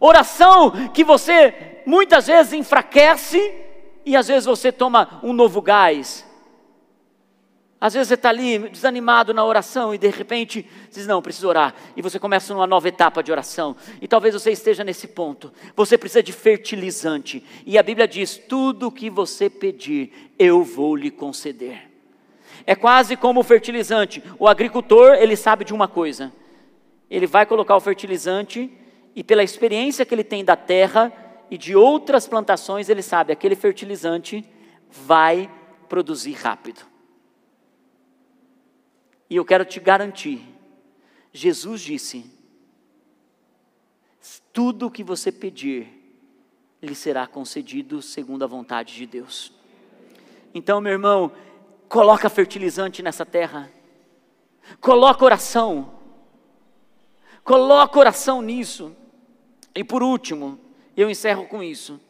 oração 0.00 0.88
que 0.92 1.04
você 1.04 1.82
muitas 1.86 2.26
vezes 2.26 2.52
enfraquece 2.52 3.54
e 4.04 4.16
às 4.16 4.28
vezes 4.28 4.44
você 4.44 4.70
toma 4.70 5.20
um 5.22 5.32
novo 5.32 5.62
gás. 5.62 6.24
Às 7.78 7.92
vezes 7.92 8.08
você 8.08 8.14
está 8.14 8.30
ali 8.30 8.58
desanimado 8.70 9.34
na 9.34 9.44
oração 9.44 9.94
e 9.94 9.98
de 9.98 10.08
repente 10.08 10.66
diz: 10.90 11.06
Não, 11.06 11.20
preciso 11.20 11.48
orar. 11.48 11.74
E 11.94 12.00
você 12.00 12.18
começa 12.18 12.54
uma 12.54 12.66
nova 12.66 12.88
etapa 12.88 13.22
de 13.22 13.30
oração. 13.30 13.76
E 14.00 14.08
talvez 14.08 14.32
você 14.34 14.50
esteja 14.50 14.82
nesse 14.82 15.06
ponto. 15.06 15.52
Você 15.76 15.98
precisa 15.98 16.22
de 16.22 16.32
fertilizante. 16.32 17.44
E 17.66 17.76
a 17.76 17.82
Bíblia 17.82 18.08
diz: 18.08 18.38
Tudo 18.38 18.90
que 18.90 19.10
você 19.10 19.50
pedir, 19.50 20.32
eu 20.38 20.62
vou 20.62 20.96
lhe 20.96 21.10
conceder. 21.10 21.90
É 22.64 22.74
quase 22.74 23.14
como 23.14 23.40
o 23.40 23.44
fertilizante. 23.44 24.22
O 24.38 24.48
agricultor, 24.48 25.14
ele 25.14 25.36
sabe 25.36 25.62
de 25.62 25.74
uma 25.74 25.86
coisa: 25.86 26.32
ele 27.10 27.26
vai 27.26 27.44
colocar 27.44 27.76
o 27.76 27.80
fertilizante 27.80 28.72
e, 29.14 29.22
pela 29.22 29.44
experiência 29.44 30.06
que 30.06 30.14
ele 30.14 30.24
tem 30.24 30.42
da 30.42 30.56
terra 30.56 31.12
e 31.50 31.58
de 31.58 31.76
outras 31.76 32.26
plantações, 32.26 32.88
ele 32.88 33.02
sabe: 33.02 33.34
aquele 33.34 33.54
fertilizante 33.54 34.42
vai 34.88 35.50
produzir 35.90 36.32
rápido. 36.32 36.95
E 39.28 39.36
eu 39.36 39.44
quero 39.44 39.64
te 39.64 39.80
garantir, 39.80 40.40
Jesus 41.32 41.80
disse: 41.80 42.30
tudo 44.52 44.86
o 44.86 44.90
que 44.90 45.04
você 45.04 45.30
pedir, 45.30 45.86
lhe 46.80 46.94
será 46.94 47.26
concedido 47.26 48.00
segundo 48.00 48.42
a 48.42 48.46
vontade 48.46 48.94
de 48.94 49.06
Deus. 49.06 49.52
Então, 50.54 50.80
meu 50.80 50.92
irmão, 50.92 51.30
coloca 51.88 52.30
fertilizante 52.30 53.02
nessa 53.02 53.26
terra, 53.26 53.70
coloca 54.80 55.24
oração, 55.24 55.92
coloca 57.44 57.98
oração 57.98 58.40
nisso. 58.40 58.96
E 59.74 59.84
por 59.84 60.02
último, 60.02 60.58
eu 60.96 61.10
encerro 61.10 61.46
com 61.46 61.62
isso, 61.62 62.00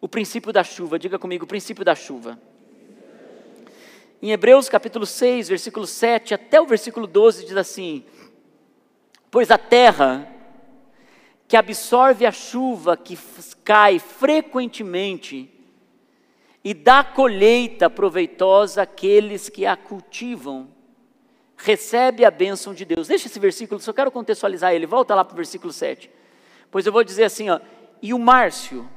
o 0.00 0.08
princípio 0.08 0.52
da 0.52 0.64
chuva, 0.64 0.98
diga 0.98 1.18
comigo, 1.18 1.44
o 1.44 1.48
princípio 1.48 1.84
da 1.84 1.94
chuva. 1.94 2.40
Em 4.20 4.32
Hebreus 4.32 4.68
capítulo 4.68 5.06
6, 5.06 5.48
versículo 5.48 5.86
7 5.86 6.34
até 6.34 6.60
o 6.60 6.66
versículo 6.66 7.06
12 7.06 7.46
diz 7.46 7.56
assim: 7.56 8.04
Pois 9.30 9.50
a 9.50 9.58
terra 9.58 10.28
que 11.46 11.56
absorve 11.56 12.26
a 12.26 12.32
chuva 12.32 12.96
que 12.96 13.16
cai 13.64 13.98
frequentemente 13.98 15.48
e 16.64 16.74
dá 16.74 17.04
colheita 17.04 17.88
proveitosa 17.88 18.82
àqueles 18.82 19.48
que 19.48 19.64
a 19.64 19.76
cultivam, 19.76 20.68
recebe 21.56 22.24
a 22.24 22.30
bênção 22.30 22.74
de 22.74 22.84
Deus. 22.84 23.08
Deixa 23.08 23.28
esse 23.28 23.38
versículo, 23.38 23.80
só 23.80 23.92
quero 23.92 24.10
contextualizar 24.10 24.74
ele. 24.74 24.84
Volta 24.84 25.14
lá 25.14 25.24
para 25.24 25.32
o 25.32 25.36
versículo 25.36 25.72
7. 25.72 26.10
Pois 26.70 26.84
eu 26.84 26.92
vou 26.92 27.04
dizer 27.04 27.24
assim, 27.24 27.48
ó, 27.48 27.60
e 28.02 28.12
o 28.12 28.18
Márcio, 28.18 28.88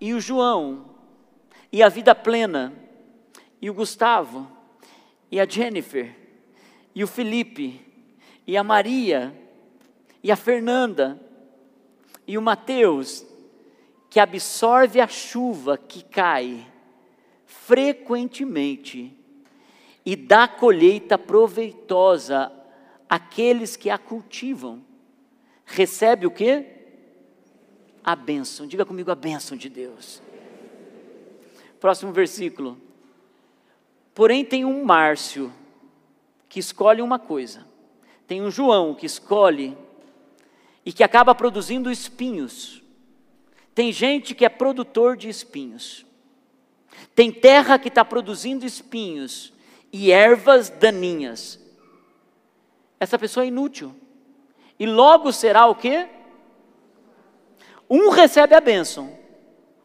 e 0.00 0.14
o 0.14 0.20
João, 0.20 0.86
e 1.70 1.82
a 1.82 1.88
vida 1.88 2.14
plena, 2.14 2.72
e 3.60 3.68
o 3.68 3.74
Gustavo, 3.74 4.48
e 5.30 5.40
a 5.40 5.46
Jennifer, 5.46 6.14
e 6.94 7.02
o 7.02 7.06
Felipe, 7.06 7.80
e 8.46 8.56
a 8.56 8.64
Maria, 8.64 9.34
e 10.22 10.30
a 10.30 10.36
Fernanda, 10.36 11.20
e 12.26 12.36
o 12.36 12.42
Mateus, 12.42 13.24
que 14.10 14.20
absorve 14.20 15.00
a 15.00 15.06
chuva 15.06 15.76
que 15.76 16.02
cai 16.02 16.66
frequentemente 17.44 19.14
e 20.04 20.16
dá 20.16 20.48
colheita 20.48 21.18
proveitosa 21.18 22.50
àqueles 23.08 23.76
que 23.76 23.90
a 23.90 23.98
cultivam. 23.98 24.82
Recebe 25.66 26.26
o 26.26 26.30
que? 26.30 26.64
A 28.02 28.16
bênção. 28.16 28.66
Diga 28.66 28.86
comigo 28.86 29.10
a 29.10 29.14
bênção 29.14 29.56
de 29.56 29.68
Deus. 29.68 30.22
Próximo 31.78 32.10
versículo. 32.12 32.80
Porém, 34.18 34.44
tem 34.44 34.64
um 34.64 34.84
Márcio 34.84 35.52
que 36.48 36.58
escolhe 36.58 37.00
uma 37.00 37.20
coisa, 37.20 37.64
tem 38.26 38.42
um 38.42 38.50
João 38.50 38.92
que 38.92 39.06
escolhe 39.06 39.78
e 40.84 40.92
que 40.92 41.04
acaba 41.04 41.36
produzindo 41.36 41.88
espinhos. 41.88 42.82
Tem 43.76 43.92
gente 43.92 44.34
que 44.34 44.44
é 44.44 44.48
produtor 44.48 45.16
de 45.16 45.28
espinhos. 45.28 46.04
Tem 47.14 47.30
terra 47.30 47.78
que 47.78 47.86
está 47.86 48.04
produzindo 48.04 48.66
espinhos 48.66 49.52
e 49.92 50.10
ervas 50.10 50.68
daninhas. 50.68 51.60
Essa 52.98 53.20
pessoa 53.20 53.44
é 53.44 53.46
inútil. 53.46 53.94
E 54.80 54.84
logo 54.84 55.30
será 55.30 55.66
o 55.66 55.76
quê? 55.76 56.08
Um 57.88 58.10
recebe 58.10 58.56
a 58.56 58.60
bênção, 58.60 59.16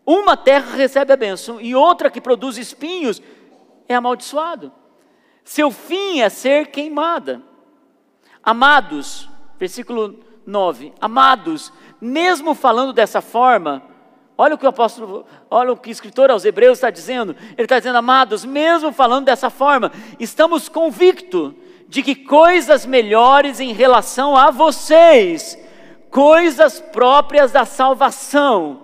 Uma 0.04 0.36
terra 0.36 0.76
recebe 0.76 1.14
a 1.14 1.16
bênção 1.16 1.62
e 1.62 1.76
outra 1.76 2.10
que 2.10 2.20
produz 2.20 2.58
espinhos 2.58 3.22
é 3.88 3.96
amaldiçoado. 3.96 4.72
Seu 5.44 5.72
fim 5.72 6.22
é 6.22 6.30
ser 6.30 6.68
queimada. 6.68 7.42
Amados, 8.42 9.30
versículo 9.60 10.20
9: 10.46 10.94
Amados, 11.00 11.72
mesmo 12.00 12.54
falando 12.54 12.94
dessa 12.94 13.22
forma, 13.22 13.84
olha 14.38 14.56
o 14.56 14.58
que 14.58 14.66
o 14.66 14.70
apóstolo, 14.70 15.26
olha 15.50 15.72
o 15.72 15.78
que 15.78 15.90
o 15.90 15.92
escritor 15.92 16.32
aos 16.32 16.46
Hebreus 16.46 16.78
está 16.78 16.90
dizendo. 16.90 17.36
Ele 17.58 17.64
está 17.64 17.80
dizendo, 17.80 17.98
amados, 17.98 18.46
mesmo 18.46 18.92
falando 18.92 19.26
dessa 19.26 19.50
forma, 19.50 19.92
estamos 20.20 20.70
convictos 20.70 21.54
de 21.88 22.02
que 22.02 22.16
coisas 22.16 22.86
melhores 22.86 23.60
em 23.60 23.74
relação 23.74 24.36
a 24.36 24.50
vocês, 24.50 25.58
coisas 26.10 26.80
próprias 26.80 27.52
da 27.52 27.66
salvação, 27.66 28.82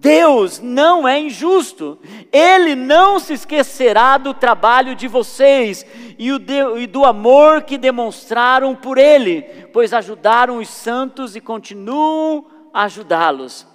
Deus 0.00 0.60
não 0.60 1.08
é 1.08 1.18
injusto, 1.18 1.98
Ele 2.32 2.76
não 2.76 3.18
se 3.18 3.32
esquecerá 3.32 4.16
do 4.16 4.32
trabalho 4.32 4.94
de 4.94 5.08
vocês 5.08 5.84
e, 6.16 6.86
do 6.86 7.04
amor 7.04 7.62
que 7.62 7.76
demonstraram 7.76 8.76
por 8.76 8.96
Ele, 8.96 9.42
pois 9.72 9.92
ajudaram 9.92 10.58
os 10.58 10.68
santos 10.68 11.34
e 11.34 11.40
continuam 11.40 12.46
a 12.72 12.84
ajudá-los. 12.84 13.66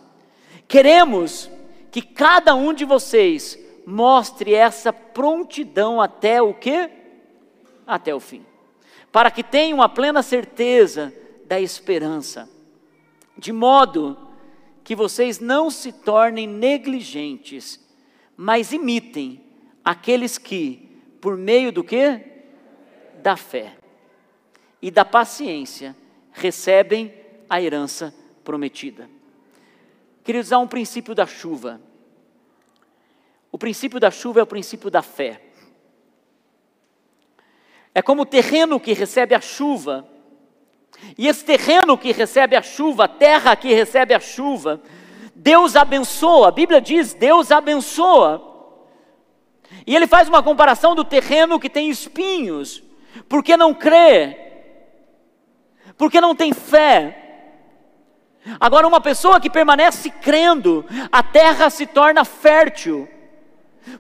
Queremos 0.66 1.52
que 1.92 2.02
cada 2.02 2.56
um 2.56 2.74
de 2.74 2.86
vocês 2.86 3.60
mostre 3.86 4.54
essa 4.54 4.94
prontidão 4.94 6.00
até 6.00 6.42
o 6.42 6.54
que? 6.54 6.90
Até 7.86 8.16
o 8.16 8.20
fim, 8.22 8.46
para 9.12 9.30
que 9.30 9.44
tenham 9.44 9.82
a 9.82 9.90
plena 9.90 10.24
certeza 10.24 11.14
da 11.46 11.60
esperança, 11.60 12.50
de 13.38 13.52
modo 13.52 14.18
que 14.18 14.33
vocês 14.96 15.40
não 15.40 15.72
se 15.72 15.92
tornem 15.92 16.46
negligentes, 16.46 17.80
mas 18.36 18.74
imitem 18.74 19.42
aqueles 19.84 20.38
que, 20.38 21.00
por 21.22 21.38
meio 21.38 21.72
do 21.72 21.84
que? 21.84 22.20
Da 23.22 23.38
fé 23.38 23.78
e 24.82 24.92
da 24.92 25.06
paciência, 25.06 25.96
recebem 26.34 27.14
a 27.50 27.62
herança 27.62 28.14
prometida. 28.44 29.10
Queridos, 30.24 30.52
há 30.52 30.60
um 30.60 30.68
princípio 30.68 31.16
da 31.16 31.26
chuva. 31.26 31.82
O 33.50 33.58
princípio 33.58 34.00
da 34.00 34.12
chuva 34.12 34.42
é 34.42 34.44
o 34.44 34.48
princípio 34.48 34.90
da 34.90 35.02
fé. 35.02 35.42
É 37.96 38.02
como 38.02 38.24
o 38.24 38.26
terreno 38.26 38.80
que 38.80 38.92
recebe 38.92 39.34
a 39.36 39.40
chuva 39.40 40.06
e 41.18 41.28
esse 41.28 41.44
terreno 41.44 41.98
que 41.98 42.12
recebe 42.12 42.56
a 42.56 42.62
chuva, 42.62 43.06
a 43.06 43.08
terra 43.08 43.56
que 43.56 43.74
recebe 43.74 44.14
a 44.14 44.20
chuva, 44.20 44.82
Deus 45.36 45.76
abençoa, 45.76 46.48
a 46.48 46.52
Bíblia 46.52 46.82
diz: 46.82 47.14
Deus 47.14 47.52
abençoa. 47.52 48.52
E 49.86 49.96
ele 49.96 50.08
faz 50.08 50.30
uma 50.30 50.42
comparação 50.42 50.96
do 50.96 51.04
terreno 51.04 51.60
que 51.60 51.70
tem 51.70 51.90
espinhos, 51.90 52.84
porque 53.28 53.58
não 53.58 53.74
crê, 53.74 54.38
porque 55.98 56.22
não 56.22 56.36
tem 56.36 56.54
fé. 56.54 57.20
Agora, 58.60 58.88
uma 58.88 59.00
pessoa 59.00 59.40
que 59.40 59.50
permanece 59.50 60.10
crendo, 60.10 60.86
a 61.12 61.24
terra 61.24 61.70
se 61.70 61.86
torna 61.86 62.26
fértil. 62.26 63.08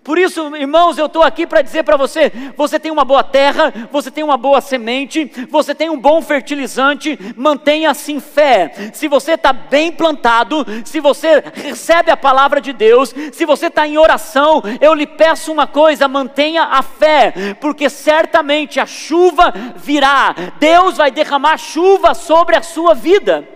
Por 0.04 0.17
isso, 0.17 0.56
irmãos, 0.56 0.98
eu 0.98 1.06
estou 1.06 1.24
aqui 1.24 1.46
para 1.46 1.62
dizer 1.62 1.84
para 1.84 1.98
você: 1.98 2.32
você 2.56 2.80
tem 2.80 2.91
uma 2.91 3.06
boa 3.06 3.24
terra, 3.24 3.74
você 3.91 4.10
tem 4.10 4.24
uma 4.24 4.38
boa 4.38 4.62
semente, 4.62 5.30
você 5.50 5.76
tem 5.76 5.89
um 5.89 6.00
bom 6.00 6.22
fertilizante, 6.22 7.17
mantenha 7.36 7.89
assim 7.91 8.19
fé. 8.19 8.91
Se 8.93 9.08
você 9.08 9.34
está 9.34 9.52
bem 9.54 9.91
plantado, 9.91 10.65
se 10.86 11.00
você 11.00 11.43
recebe 11.54 12.12
a 12.12 12.17
palavra 12.17 12.62
de 12.62 12.74
Deus, 12.74 13.13
se 13.32 13.46
você 13.46 13.67
está 13.67 13.88
em 13.88 13.98
oração, 13.98 14.62
eu 14.80 14.93
lhe 14.93 15.08
peço 15.08 15.52
uma 15.52 15.67
coisa: 15.67 16.08
mantenha 16.08 16.63
a 16.63 16.82
fé, 16.82 17.56
porque 17.60 17.89
certamente 17.89 18.80
a 18.80 18.86
chuva 18.86 19.54
virá, 19.76 20.36
Deus 20.60 20.98
vai 20.98 21.12
derramar 21.12 21.58
chuva 21.58 22.13
sobre 22.13 22.56
a 22.56 22.62
sua 22.62 22.93
vida. 22.93 23.48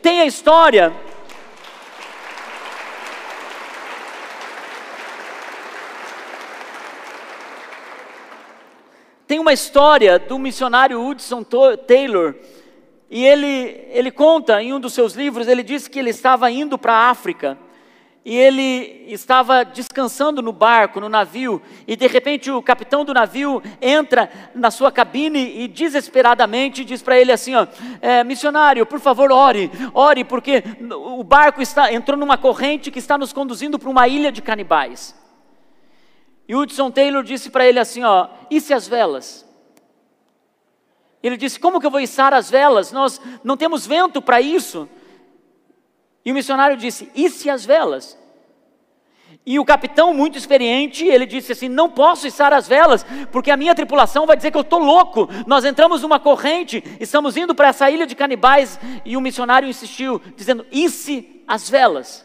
Tem 0.00 0.20
a 0.20 0.26
história 0.26 0.92
Tem 9.34 9.40
uma 9.40 9.52
história 9.52 10.16
do 10.16 10.38
missionário 10.38 11.04
Hudson 11.04 11.44
Taylor, 11.88 12.36
e 13.10 13.24
ele, 13.24 13.84
ele 13.90 14.12
conta 14.12 14.62
em 14.62 14.72
um 14.72 14.78
dos 14.78 14.92
seus 14.92 15.14
livros, 15.14 15.48
ele 15.48 15.64
disse 15.64 15.90
que 15.90 15.98
ele 15.98 16.10
estava 16.10 16.48
indo 16.52 16.78
para 16.78 16.92
a 16.92 17.10
África, 17.10 17.58
e 18.24 18.36
ele 18.36 19.04
estava 19.08 19.64
descansando 19.64 20.40
no 20.40 20.52
barco, 20.52 21.00
no 21.00 21.08
navio, 21.08 21.60
e 21.84 21.96
de 21.96 22.06
repente 22.06 22.48
o 22.48 22.62
capitão 22.62 23.04
do 23.04 23.12
navio 23.12 23.60
entra 23.82 24.30
na 24.54 24.70
sua 24.70 24.92
cabine 24.92 25.64
e 25.64 25.66
desesperadamente 25.66 26.84
diz 26.84 27.02
para 27.02 27.18
ele 27.18 27.32
assim: 27.32 27.56
ó, 27.56 27.66
é, 28.00 28.22
missionário, 28.22 28.86
por 28.86 29.00
favor, 29.00 29.32
ore, 29.32 29.68
ore, 29.92 30.22
porque 30.22 30.62
o 30.92 31.24
barco 31.24 31.60
está, 31.60 31.92
entrou 31.92 32.16
numa 32.16 32.38
corrente 32.38 32.88
que 32.88 33.00
está 33.00 33.18
nos 33.18 33.32
conduzindo 33.32 33.80
para 33.80 33.90
uma 33.90 34.06
ilha 34.06 34.30
de 34.30 34.40
canibais. 34.40 35.23
E 36.46 36.54
Hudson 36.54 36.90
Taylor 36.90 37.22
disse 37.22 37.50
para 37.50 37.66
ele 37.66 37.78
assim: 37.78 38.02
ó, 38.04 38.28
e 38.50 38.60
se 38.60 38.74
as 38.74 38.86
velas? 38.86 39.46
Ele 41.22 41.36
disse: 41.36 41.58
como 41.58 41.80
que 41.80 41.86
eu 41.86 41.90
vou 41.90 42.00
içar 42.00 42.34
as 42.34 42.50
velas? 42.50 42.92
Nós 42.92 43.20
não 43.42 43.56
temos 43.56 43.86
vento 43.86 44.20
para 44.20 44.40
isso. 44.40 44.88
E 46.24 46.30
o 46.30 46.34
missionário 46.34 46.76
disse: 46.76 47.10
e 47.14 47.30
se 47.30 47.48
as 47.48 47.64
velas? 47.64 48.18
E 49.46 49.58
o 49.58 49.64
capitão, 49.64 50.14
muito 50.14 50.38
experiente, 50.38 51.04
ele 51.04 51.26
disse 51.26 51.52
assim: 51.52 51.68
Não 51.68 51.90
posso 51.90 52.26
içar 52.26 52.52
as 52.52 52.66
velas, 52.66 53.04
porque 53.30 53.50
a 53.50 53.56
minha 53.56 53.74
tripulação 53.74 54.26
vai 54.26 54.36
dizer 54.36 54.50
que 54.50 54.56
eu 54.56 54.62
estou 54.62 54.78
louco. 54.78 55.28
Nós 55.46 55.66
entramos 55.66 56.00
numa 56.00 56.18
corrente, 56.18 56.82
estamos 56.98 57.36
indo 57.36 57.54
para 57.54 57.68
essa 57.68 57.90
ilha 57.90 58.06
de 58.06 58.14
canibais. 58.14 58.80
E 59.04 59.16
o 59.16 59.20
missionário 59.20 59.68
insistiu, 59.68 60.20
dizendo: 60.34 60.64
Isse 60.72 61.42
as 61.46 61.68
velas. 61.68 62.24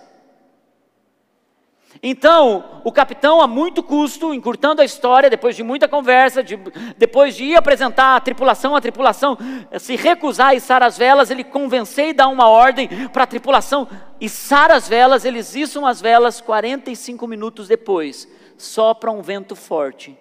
Então, 2.01 2.81
o 2.85 2.91
capitão, 2.93 3.41
a 3.41 3.47
muito 3.47 3.83
custo, 3.83 4.33
encurtando 4.33 4.81
a 4.81 4.85
história, 4.85 5.29
depois 5.29 5.55
de 5.55 5.63
muita 5.63 5.85
conversa, 5.85 6.41
de, 6.41 6.55
depois 6.97 7.35
de 7.35 7.43
ir 7.43 7.55
apresentar 7.57 8.15
a 8.15 8.21
tripulação, 8.21 8.73
a 8.73 8.79
tripulação 8.79 9.37
se 9.77 9.97
recusar 9.97 10.49
a 10.49 10.55
içar 10.55 10.81
as 10.81 10.97
velas, 10.97 11.29
ele 11.29 11.43
convenceu 11.43 12.09
e 12.09 12.13
dá 12.13 12.27
uma 12.29 12.47
ordem 12.47 12.87
para 13.09 13.23
a 13.23 13.27
tripulação 13.27 13.85
içar 14.19 14.71
as 14.71 14.87
velas, 14.87 15.25
eles 15.25 15.53
içam 15.55 15.85
as 15.85 15.99
velas 15.99 16.39
45 16.39 17.27
minutos 17.27 17.67
depois, 17.67 18.27
sopra 18.57 19.11
um 19.11 19.21
vento 19.21 19.55
forte, 19.55 20.17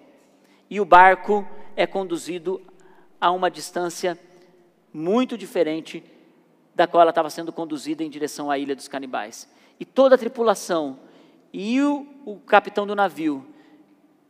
e 0.69 0.81
o 0.81 0.85
barco 0.85 1.47
é 1.77 1.87
conduzido 1.87 2.61
a 3.21 3.31
uma 3.31 3.49
distância 3.49 4.19
muito 4.93 5.39
diferente 5.39 6.03
da 6.75 6.89
qual 6.89 7.03
ela 7.03 7.11
estava 7.11 7.31
sendo 7.31 7.53
conduzida 7.53 8.03
em 8.03 8.11
direção 8.11 8.51
à 8.51 8.59
ilha 8.59 8.75
dos 8.75 8.89
canibais. 8.89 9.49
E 9.81 9.85
toda 9.85 10.15
a 10.15 10.19
tripulação 10.19 10.99
e 11.53 11.81
o, 11.81 12.07
o 12.25 12.41
capitão 12.41 12.87
do 12.87 12.95
navio, 12.95 13.47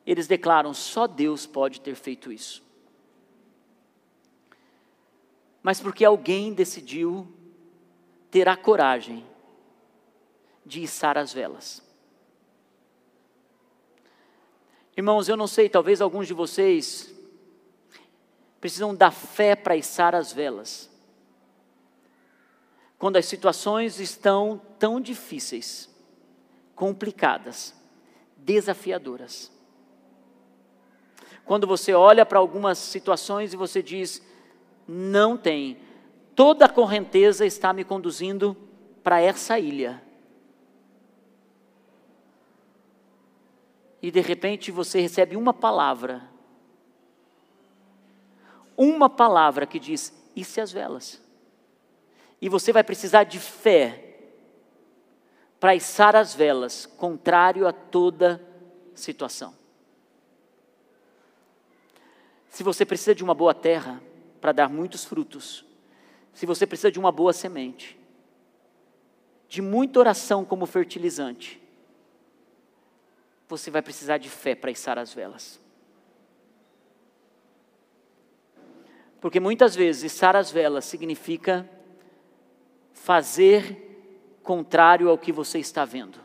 eles 0.07 0.27
declaram: 0.27 0.73
só 0.73 1.07
Deus 1.07 1.47
pode 1.47 1.81
ter 1.81 1.95
feito 1.95 2.33
isso. 2.33 2.63
Mas 5.63 5.81
porque 5.81 6.05
alguém 6.05 6.53
decidiu 6.53 7.27
ter 8.31 8.49
a 8.49 8.57
coragem 8.57 9.25
de 10.65 10.83
içar 10.83 11.19
as 11.19 11.33
velas. 11.33 11.83
Irmãos, 14.97 15.29
eu 15.29 15.37
não 15.37 15.47
sei, 15.47 15.69
talvez 15.69 16.01
alguns 16.01 16.27
de 16.27 16.35
vocês 16.35 17.15
precisam 18.61 18.95
da 18.95 19.11
fé 19.11 19.55
para 19.55 19.77
içar 19.77 20.15
as 20.15 20.33
velas. 20.33 20.91
Quando 22.99 23.17
as 23.17 23.27
situações 23.27 24.01
estão 24.01 24.61
tão 24.79 25.01
difíceis 25.01 25.89
complicadas, 26.79 27.75
desafiadoras. 28.37 29.51
Quando 31.45 31.67
você 31.67 31.93
olha 31.93 32.25
para 32.25 32.39
algumas 32.39 32.79
situações 32.79 33.53
e 33.53 33.57
você 33.57 33.83
diz: 33.83 34.23
não 34.87 35.37
tem, 35.37 35.77
toda 36.37 36.67
a 36.67 36.69
correnteza 36.69 37.45
está 37.45 37.73
me 37.73 37.83
conduzindo 37.83 38.57
para 39.03 39.21
essa 39.21 39.59
ilha. 39.59 40.01
E 44.01 44.13
de 44.13 44.21
repente 44.21 44.71
você 44.71 45.01
recebe 45.01 45.35
uma 45.35 45.53
palavra, 45.53 46.31
uma 48.77 49.11
palavra 49.11 49.67
que 49.67 49.81
diz: 49.81 50.15
e 50.37 50.45
se 50.45 50.61
as 50.61 50.71
velas? 50.71 51.21
E 52.41 52.49
você 52.49 52.73
vai 52.73 52.85
precisar 52.85 53.25
de 53.25 53.41
fé 53.41 54.08
para 55.61 55.75
içar 55.75 56.15
as 56.15 56.35
velas, 56.35 56.87
contrário 56.87 57.67
a 57.67 57.73
toda 57.73 58.41
situação. 58.95 59.55
Se 62.49 62.63
você 62.63 62.85
precisa 62.85 63.15
de 63.15 63.25
uma 63.25 63.35
boa 63.35 63.55
terra 63.55 64.03
para 64.41 64.53
dar 64.53 64.69
muitos 64.69 65.05
frutos, 65.05 65.65
se 66.33 66.47
você 66.47 66.67
precisa 66.67 66.91
de 66.91 66.99
uma 66.99 67.11
boa 67.11 67.33
semente, 67.33 67.99
de 69.49 69.63
muita 69.63 69.99
oração 69.99 70.45
como 70.45 70.67
fertilizante, 70.67 71.61
você 73.49 73.71
vai 73.71 73.83
precisar 73.83 74.19
de 74.19 74.29
fé 74.29 74.55
para 74.55 74.71
içar 74.71 74.99
as 74.99 75.13
velas. 75.13 75.61
Porque 79.21 79.41
muitas 79.41 79.75
vezes 79.75 80.13
içar 80.13 80.37
as 80.37 80.51
velas 80.51 80.85
significa 80.85 81.69
fazer 82.93 83.88
contrário 84.49 85.11
ao 85.11 85.19
que 85.19 85.31
você 85.31 85.59
está 85.59 85.85
vendo. 85.85 86.19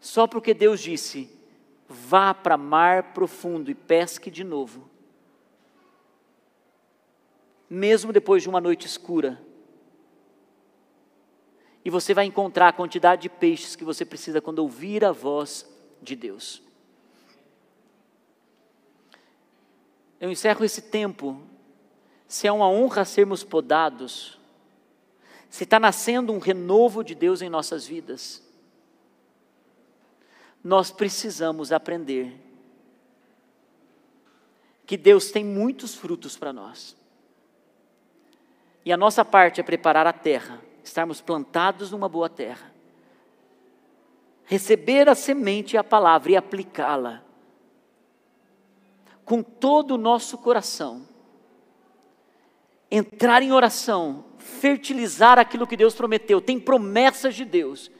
Só 0.00 0.26
porque 0.26 0.54
Deus 0.54 0.80
disse: 0.80 1.30
vá 1.86 2.32
para 2.32 2.56
mar 2.56 3.12
profundo 3.12 3.70
e 3.70 3.74
pesque 3.74 4.30
de 4.30 4.42
novo. 4.42 4.88
Mesmo 7.68 8.14
depois 8.14 8.42
de 8.42 8.48
uma 8.48 8.62
noite 8.62 8.86
escura. 8.86 9.38
E 11.84 11.90
você 11.90 12.14
vai 12.14 12.24
encontrar 12.24 12.68
a 12.68 12.72
quantidade 12.72 13.20
de 13.22 13.28
peixes 13.28 13.76
que 13.76 13.84
você 13.84 14.06
precisa 14.06 14.40
quando 14.40 14.60
ouvir 14.60 15.04
a 15.04 15.12
voz 15.12 15.70
de 16.00 16.16
Deus. 16.16 16.62
Eu 20.18 20.30
encerro 20.30 20.64
esse 20.64 20.80
tempo. 20.80 21.42
Se 22.26 22.46
é 22.46 22.52
uma 22.52 22.68
honra 22.68 23.04
sermos 23.04 23.44
podados, 23.44 24.37
se 25.48 25.64
está 25.64 25.80
nascendo 25.80 26.32
um 26.32 26.38
renovo 26.38 27.02
de 27.02 27.14
Deus 27.14 27.42
em 27.42 27.48
nossas 27.48 27.86
vidas, 27.86 28.42
nós 30.62 30.90
precisamos 30.90 31.72
aprender 31.72 32.38
que 34.84 34.96
Deus 34.96 35.30
tem 35.30 35.44
muitos 35.44 35.94
frutos 35.94 36.36
para 36.36 36.52
nós. 36.52 36.96
E 38.84 38.92
a 38.92 38.96
nossa 38.96 39.24
parte 39.24 39.60
é 39.60 39.64
preparar 39.64 40.06
a 40.06 40.12
terra, 40.12 40.60
estarmos 40.82 41.20
plantados 41.20 41.90
numa 41.90 42.08
boa 42.08 42.28
terra, 42.28 42.72
receber 44.44 45.08
a 45.08 45.14
semente 45.14 45.74
e 45.74 45.78
a 45.78 45.84
palavra 45.84 46.32
e 46.32 46.36
aplicá-la 46.36 47.22
com 49.28 49.42
todo 49.42 49.90
o 49.90 49.98
nosso 49.98 50.38
coração, 50.38 51.06
entrar 52.90 53.42
em 53.42 53.52
oração, 53.52 54.24
fertilizar 54.38 55.38
aquilo 55.38 55.66
que 55.66 55.76
Deus 55.76 55.94
prometeu, 55.94 56.40
tem 56.40 56.58
promessas 56.58 57.34
de 57.34 57.44
Deus, 57.44 57.90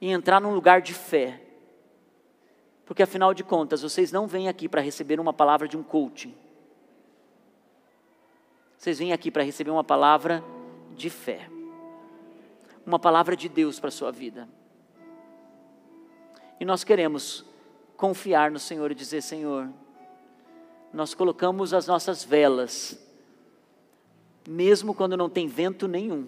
e 0.00 0.10
entrar 0.10 0.40
num 0.40 0.54
lugar 0.54 0.80
de 0.80 0.94
fé, 0.94 1.40
porque 2.84 3.02
afinal 3.02 3.34
de 3.34 3.42
contas, 3.42 3.82
vocês 3.82 4.12
não 4.12 4.26
vêm 4.26 4.48
aqui 4.48 4.68
para 4.68 4.80
receber 4.80 5.18
uma 5.18 5.32
palavra 5.32 5.66
de 5.66 5.76
um 5.76 5.82
coaching, 5.82 6.34
vocês 8.78 8.98
vêm 8.98 9.12
aqui 9.12 9.30
para 9.30 9.42
receber 9.42 9.70
uma 9.70 9.84
palavra 9.84 10.44
de 10.94 11.10
fé, 11.10 11.50
uma 12.84 12.98
palavra 12.98 13.36
de 13.36 13.48
Deus 13.48 13.80
para 13.80 13.88
a 13.88 13.92
sua 13.92 14.12
vida. 14.12 14.48
E 16.60 16.64
nós 16.64 16.84
queremos 16.84 17.44
confiar 17.96 18.50
no 18.50 18.58
Senhor 18.58 18.90
e 18.90 18.94
dizer: 18.94 19.22
Senhor, 19.22 19.68
nós 20.92 21.14
colocamos 21.14 21.74
as 21.74 21.86
nossas 21.86 22.22
velas, 22.22 22.98
mesmo 24.48 24.94
quando 24.94 25.16
não 25.16 25.28
tem 25.28 25.46
vento 25.46 25.86
nenhum, 25.88 26.26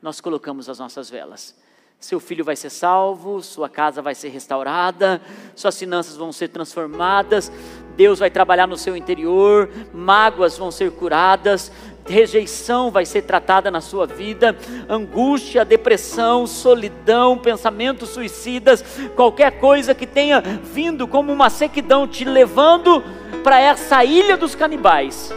nós 0.00 0.20
colocamos 0.20 0.68
as 0.68 0.78
nossas 0.78 1.10
velas. 1.10 1.54
Seu 1.98 2.18
filho 2.18 2.42
vai 2.42 2.56
ser 2.56 2.70
salvo, 2.70 3.42
sua 3.42 3.68
casa 3.68 4.00
vai 4.00 4.14
ser 4.14 4.30
restaurada, 4.30 5.20
suas 5.54 5.78
finanças 5.78 6.16
vão 6.16 6.32
ser 6.32 6.48
transformadas, 6.48 7.52
Deus 7.94 8.18
vai 8.18 8.30
trabalhar 8.30 8.66
no 8.66 8.78
seu 8.78 8.96
interior, 8.96 9.68
mágoas 9.92 10.56
vão 10.56 10.70
ser 10.70 10.90
curadas, 10.92 11.70
rejeição 12.06 12.90
vai 12.90 13.04
ser 13.04 13.22
tratada 13.22 13.70
na 13.70 13.82
sua 13.82 14.06
vida, 14.06 14.56
angústia, 14.88 15.62
depressão, 15.62 16.46
solidão, 16.46 17.36
pensamentos 17.36 18.08
suicidas, 18.08 18.82
qualquer 19.14 19.60
coisa 19.60 19.94
que 19.94 20.06
tenha 20.06 20.40
vindo 20.40 21.06
como 21.06 21.30
uma 21.30 21.50
sequidão 21.50 22.08
te 22.08 22.24
levando 22.24 23.04
para 23.44 23.60
essa 23.60 24.02
ilha 24.02 24.38
dos 24.38 24.54
canibais. 24.54 25.30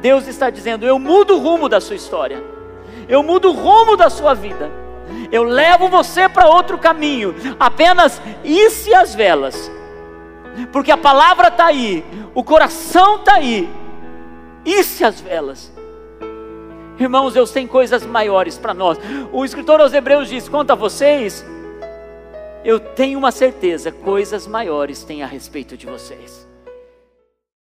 Deus 0.00 0.26
está 0.26 0.50
dizendo: 0.50 0.86
Eu 0.86 0.98
mudo 0.98 1.36
o 1.36 1.38
rumo 1.38 1.68
da 1.68 1.80
sua 1.80 1.96
história, 1.96 2.42
eu 3.08 3.22
mudo 3.22 3.50
o 3.50 3.52
rumo 3.52 3.96
da 3.96 4.10
sua 4.10 4.34
vida, 4.34 4.70
eu 5.30 5.42
levo 5.42 5.88
você 5.88 6.28
para 6.28 6.48
outro 6.48 6.78
caminho, 6.78 7.34
apenas 7.58 8.20
isse 8.44 8.94
as 8.94 9.14
velas, 9.14 9.70
porque 10.72 10.90
a 10.90 10.96
palavra 10.96 11.48
está 11.48 11.66
aí, 11.66 12.04
o 12.34 12.42
coração 12.42 13.16
está 13.16 13.34
aí, 13.34 13.68
isse 14.64 15.04
as 15.04 15.20
velas. 15.20 15.72
Irmãos, 16.98 17.32
Deus 17.32 17.50
tem 17.50 17.66
coisas 17.66 18.04
maiores 18.04 18.58
para 18.58 18.74
nós. 18.74 18.98
O 19.32 19.42
escritor 19.42 19.80
aos 19.80 19.94
Hebreus 19.94 20.28
diz: 20.28 20.50
quanto 20.50 20.70
a 20.70 20.74
vocês, 20.74 21.42
eu 22.62 22.78
tenho 22.78 23.18
uma 23.18 23.32
certeza, 23.32 23.90
coisas 23.90 24.46
maiores 24.46 25.02
têm 25.02 25.22
a 25.22 25.26
respeito 25.26 25.78
de 25.78 25.86
vocês. 25.86 26.49